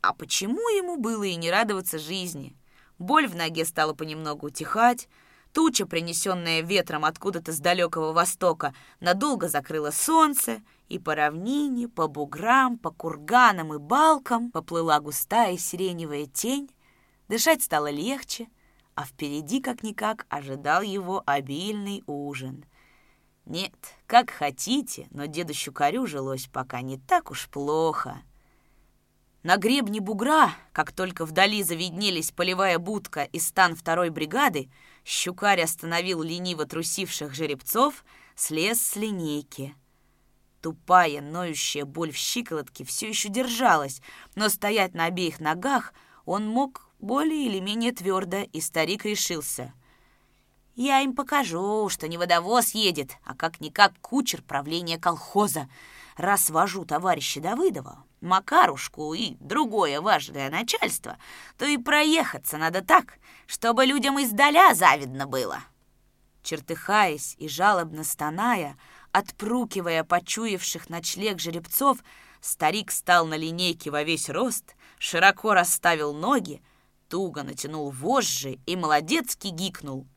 А 0.01 0.13
почему 0.13 0.69
ему 0.69 0.97
было 0.97 1.23
и 1.23 1.35
не 1.35 1.51
радоваться 1.51 1.99
жизни? 1.99 2.55
Боль 3.01 3.27
в 3.27 3.35
ноге 3.35 3.65
стала 3.65 3.95
понемногу 3.95 4.45
утихать, 4.45 5.09
туча, 5.53 5.87
принесенная 5.87 6.61
ветром 6.61 7.03
откуда-то 7.03 7.51
с 7.51 7.57
далекого 7.57 8.13
востока, 8.13 8.75
надолго 8.99 9.49
закрыла 9.49 9.89
солнце, 9.89 10.61
и 10.87 10.99
по 10.99 11.15
равнине, 11.15 11.87
по 11.87 12.07
буграм, 12.07 12.77
по 12.77 12.91
курганам 12.91 13.73
и 13.73 13.79
балкам 13.79 14.51
поплыла 14.51 14.99
густая 14.99 15.57
сиреневая 15.57 16.27
тень. 16.27 16.69
Дышать 17.27 17.63
стало 17.63 17.89
легче, 17.89 18.49
а 18.93 19.03
впереди, 19.03 19.61
как-никак, 19.61 20.27
ожидал 20.29 20.83
его 20.83 21.23
обильный 21.25 22.03
ужин. 22.05 22.65
Нет, 23.47 23.73
как 24.05 24.29
хотите, 24.29 25.07
но 25.09 25.25
деду 25.25 25.55
Щукарю 25.55 26.05
жилось 26.05 26.45
пока 26.53 26.81
не 26.81 26.99
так 26.99 27.31
уж 27.31 27.49
плохо. 27.49 28.21
На 29.43 29.57
гребне 29.57 29.99
бугра, 29.99 30.53
как 30.71 30.91
только 30.91 31.25
вдали 31.25 31.63
завиднелись 31.63 32.31
полевая 32.31 32.77
будка 32.77 33.23
и 33.23 33.39
стан 33.39 33.75
второй 33.75 34.09
бригады, 34.09 34.69
Щукарь 35.03 35.61
остановил 35.61 36.21
лениво 36.21 36.65
трусивших 36.65 37.33
жеребцов, 37.33 38.05
слез 38.35 38.79
с 38.79 38.95
линейки— 38.95 39.75
Тупая, 40.61 41.21
ноющая 41.21 41.85
боль 41.85 42.11
в 42.11 42.15
щиколотке 42.15 42.85
все 42.85 43.09
еще 43.09 43.29
держалась, 43.29 43.99
но 44.35 44.47
стоять 44.47 44.93
на 44.93 45.05
обеих 45.05 45.39
ногах 45.39 45.93
он 46.25 46.47
мог 46.47 46.87
более 46.99 47.47
или 47.47 47.59
менее 47.59 47.91
твердо, 47.91 48.41
и 48.41 48.61
старик 48.61 49.05
решился. 49.05 49.73
«Я 50.75 51.01
им 51.01 51.15
покажу, 51.15 51.89
что 51.89 52.07
не 52.07 52.17
водовоз 52.17 52.75
едет, 52.75 53.17
а 53.25 53.35
как-никак 53.35 53.93
кучер 54.01 54.43
правления 54.43 54.99
колхоза. 54.99 55.67
Раз 56.15 56.51
вожу 56.51 56.85
товарища 56.85 57.41
Давыдова, 57.41 58.03
Макарушку 58.21 59.13
и 59.13 59.35
другое 59.39 59.99
важное 59.99 60.49
начальство, 60.49 61.17
то 61.57 61.65
и 61.65 61.77
проехаться 61.77 62.57
надо 62.57 62.81
так, 62.81 63.15
чтобы 63.47 63.85
людям 63.85 64.21
издаля 64.21 64.73
завидно 64.73 65.27
было». 65.27 65.59
Чертыхаясь 66.43 67.35
и 67.37 67.47
жалобно 67.47 68.03
стоная, 68.03 68.75
Отпрукивая 69.11 70.03
почуявших 70.05 70.89
ночлег 70.89 71.39
жеребцов, 71.39 71.99
старик 72.39 72.91
стал 72.91 73.27
на 73.27 73.35
линейке 73.35 73.91
во 73.91 74.03
весь 74.03 74.29
рост, 74.29 74.75
широко 74.99 75.53
расставил 75.53 76.13
ноги, 76.13 76.61
туго 77.09 77.43
натянул 77.43 77.89
вожжи 77.89 78.59
и 78.65 78.75
молодецки 78.77 79.47
гикнул. 79.47 80.07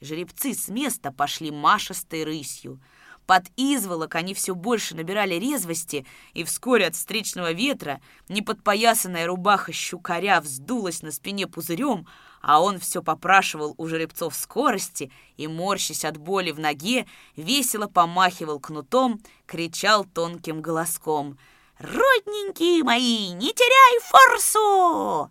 Жеребцы 0.00 0.52
с 0.52 0.68
места 0.68 1.12
пошли 1.12 1.50
машистой 1.50 2.24
рысью. 2.24 2.80
Под 3.26 3.44
изволок 3.56 4.16
они 4.16 4.34
все 4.34 4.54
больше 4.54 4.96
набирали 4.96 5.34
резвости, 5.36 6.04
и 6.34 6.42
вскоре 6.44 6.86
от 6.86 6.96
встречного 6.96 7.52
ветра 7.52 8.00
неподпоясанная 8.28 9.26
рубаха 9.26 9.72
щукаря 9.72 10.40
вздулась 10.40 11.02
на 11.02 11.12
спине 11.12 11.46
пузырем, 11.46 12.06
а 12.40 12.60
он 12.60 12.80
все 12.80 13.02
попрашивал 13.02 13.74
у 13.78 13.86
жеребцов 13.86 14.34
скорости 14.34 15.12
и, 15.36 15.46
морщась 15.46 16.04
от 16.04 16.16
боли 16.16 16.50
в 16.50 16.58
ноге, 16.58 17.06
весело 17.36 17.86
помахивал 17.86 18.58
кнутом, 18.58 19.20
кричал 19.46 20.04
тонким 20.04 20.60
голоском 20.60 21.38
«Родненькие 21.78 22.82
мои, 22.82 23.30
не 23.30 23.52
теряй 23.52 24.00
форсу!» 24.02 25.30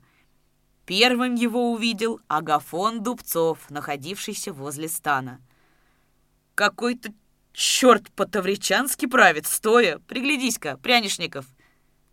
Первым 0.85 1.35
его 1.35 1.71
увидел 1.71 2.19
Агафон 2.27 3.03
Дубцов, 3.03 3.69
находившийся 3.69 4.51
возле 4.51 4.89
стана. 4.89 5.41
«Какой-то 6.55 7.13
черт 7.53 8.11
по-тавричански 8.11 9.05
правит, 9.05 9.47
стоя! 9.47 9.99
Приглядись-ка, 10.07 10.77
прянишников! 10.77 11.45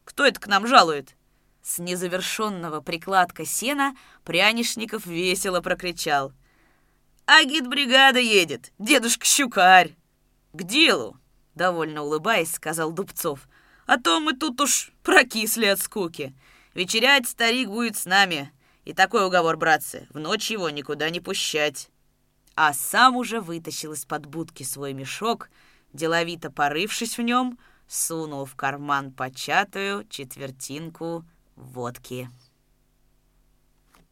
Кто 0.04 0.24
это 0.24 0.40
к 0.40 0.46
нам 0.46 0.66
жалует?» 0.66 1.14
С 1.62 1.78
незавершенного 1.78 2.80
прикладка 2.80 3.44
сена 3.44 3.94
Прянишников 4.24 5.04
весело 5.04 5.60
прокричал. 5.60 6.32
«Агит-бригада 7.26 8.18
едет! 8.20 8.72
Дедушка 8.78 9.26
Щукарь!» 9.26 9.94
«К 10.54 10.62
делу!»— 10.62 11.18
довольно 11.54 12.02
улыбаясь, 12.02 12.54
сказал 12.54 12.90
Дубцов. 12.92 13.48
«А 13.86 13.98
то 13.98 14.18
мы 14.18 14.32
тут 14.32 14.60
уж 14.62 14.92
прокисли 15.02 15.66
от 15.66 15.78
скуки. 15.78 16.34
Вечерять 16.72 17.28
старик 17.28 17.68
будет 17.68 17.96
с 17.96 18.06
нами. 18.06 18.50
И 18.86 18.94
такой 18.94 19.26
уговор, 19.26 19.58
братцы, 19.58 20.06
в 20.10 20.18
ночь 20.18 20.50
его 20.50 20.70
никуда 20.70 21.10
не 21.10 21.20
пущать». 21.20 21.90
А 22.60 22.72
сам 22.72 23.14
уже 23.16 23.40
вытащил 23.40 23.92
из-под 23.92 24.26
будки 24.26 24.64
свой 24.64 24.92
мешок, 24.92 25.48
деловито 25.92 26.50
порывшись 26.50 27.16
в 27.16 27.22
нем, 27.22 27.56
сунул 27.86 28.46
в 28.46 28.56
карман 28.56 29.12
початую 29.12 30.04
четвертинку 30.08 31.24
водки. 31.54 32.28